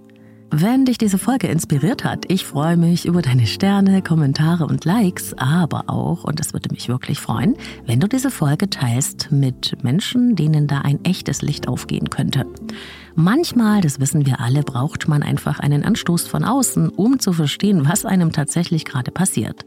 Wenn 0.56 0.84
dich 0.84 0.98
diese 0.98 1.18
Folge 1.18 1.48
inspiriert 1.48 2.04
hat, 2.04 2.30
ich 2.30 2.44
freue 2.44 2.76
mich 2.76 3.06
über 3.06 3.22
deine 3.22 3.44
Sterne, 3.44 4.02
Kommentare 4.02 4.66
und 4.66 4.84
Likes, 4.84 5.34
aber 5.36 5.90
auch, 5.90 6.22
und 6.22 6.38
das 6.38 6.52
würde 6.52 6.68
mich 6.70 6.88
wirklich 6.88 7.18
freuen, 7.18 7.56
wenn 7.86 7.98
du 7.98 8.06
diese 8.06 8.30
Folge 8.30 8.70
teilst 8.70 9.32
mit 9.32 9.82
Menschen, 9.82 10.36
denen 10.36 10.68
da 10.68 10.78
ein 10.78 11.04
echtes 11.04 11.42
Licht 11.42 11.66
aufgehen 11.66 12.08
könnte. 12.08 12.46
Manchmal, 13.16 13.80
das 13.80 13.98
wissen 13.98 14.26
wir 14.26 14.38
alle, 14.38 14.62
braucht 14.62 15.08
man 15.08 15.24
einfach 15.24 15.58
einen 15.58 15.82
Anstoß 15.84 16.28
von 16.28 16.44
außen, 16.44 16.88
um 16.88 17.18
zu 17.18 17.32
verstehen, 17.32 17.88
was 17.88 18.04
einem 18.04 18.30
tatsächlich 18.30 18.84
gerade 18.84 19.10
passiert. 19.10 19.66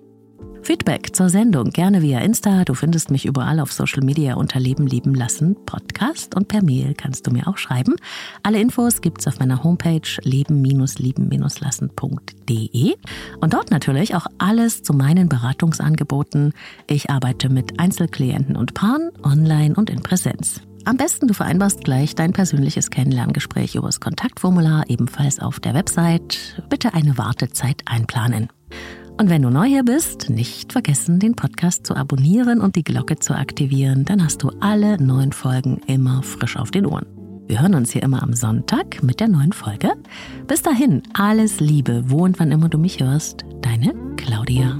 Feedback 0.68 1.15
zur 1.15 1.30
Sendung 1.30 1.70
gerne 1.70 2.01
via 2.01 2.20
Insta. 2.20 2.65
Du 2.65 2.74
findest 2.74 3.09
mich 3.09 3.26
überall 3.26 3.61
auf 3.61 3.72
Social 3.72 4.03
Media 4.03 4.34
unter 4.34 4.59
Leben 4.59 4.86
lieben 4.86 5.15
lassen 5.15 5.55
Podcast 5.65 6.36
und 6.36 6.49
per 6.49 6.61
Mail 6.61 6.93
kannst 6.93 7.26
du 7.26 7.32
mir 7.32 7.47
auch 7.47 7.57
schreiben. 7.57 7.95
Alle 8.43 8.59
Infos 8.59 8.99
gibt's 8.99 9.28
auf 9.28 9.39
meiner 9.39 9.63
Homepage 9.63 10.01
leben-lieben-lassen.de 10.24 12.95
und 13.39 13.53
dort 13.53 13.72
natürlich 13.72 14.13
auch 14.13 14.28
alles 14.39 14.84
zu 14.84 14.91
meinen 14.91 15.30
Beratungsangeboten. 15.30 16.51
Ich 16.88 17.09
arbeite 17.09 17.47
mit 17.47 17.80
Einzelklienten 17.80 18.57
und 18.57 18.74
Paaren 18.74 19.11
online 19.24 19.74
und 19.74 19.89
in 19.89 20.03
Präsenz. 20.03 20.59
Am 20.84 20.97
besten 20.97 21.30
du 21.30 21.34
vereinbarst 21.34 21.86
gleich 21.86 22.13
dein 22.13 22.34
persönliches 22.34 22.89
Kennenlerngespräch 22.89 23.76
übers 23.76 24.01
Kontaktformular, 24.01 24.84
ebenfalls 24.89 25.39
auf 25.39 25.61
der 25.61 25.76
Website. 25.76 26.61
Bitte 26.68 26.93
eine 26.93 27.18
Wartezeit 27.18 27.84
einplanen. 27.86 28.49
Und 29.20 29.32
wenn 29.32 29.41
du 29.41 29.49
neu 29.49 29.65
hier 29.65 29.84
bist, 29.84 30.30
nicht 30.30 30.72
vergessen, 30.72 31.20
den 31.20 31.36
Podcast 31.36 31.88
zu 31.88 31.95
abonnieren 31.95 32.61
und 32.61 32.76
die 32.76 32.84
Glocke 32.84 33.18
zu 33.18 33.34
aktivieren, 33.34 34.05
dann 34.05 34.24
hast 34.24 34.43
du 34.43 34.51
alle 34.59 35.01
neuen 35.01 35.32
Folgen 35.32 35.82
immer 35.88 36.22
frisch 36.22 36.55
auf 36.55 36.70
den 36.70 36.86
Ohren. 36.86 37.07
Wir 37.47 37.61
hören 37.61 37.74
uns 37.74 37.91
hier 37.91 38.03
immer 38.03 38.22
am 38.22 38.34
Sonntag 38.34 39.01
mit 39.01 39.20
der 39.20 39.28
neuen 39.28 39.53
Folge. 39.53 39.93
Bis 40.45 40.61
dahin, 40.61 41.01
alles 41.13 41.59
Liebe, 41.59 42.03
wo 42.07 42.26
und 42.26 42.39
wann 42.39 42.51
immer 42.51 42.70
du 42.70 42.78
mich 42.78 42.99
hörst. 42.99 43.43
Deine 43.61 43.95
Claudia. 44.18 44.78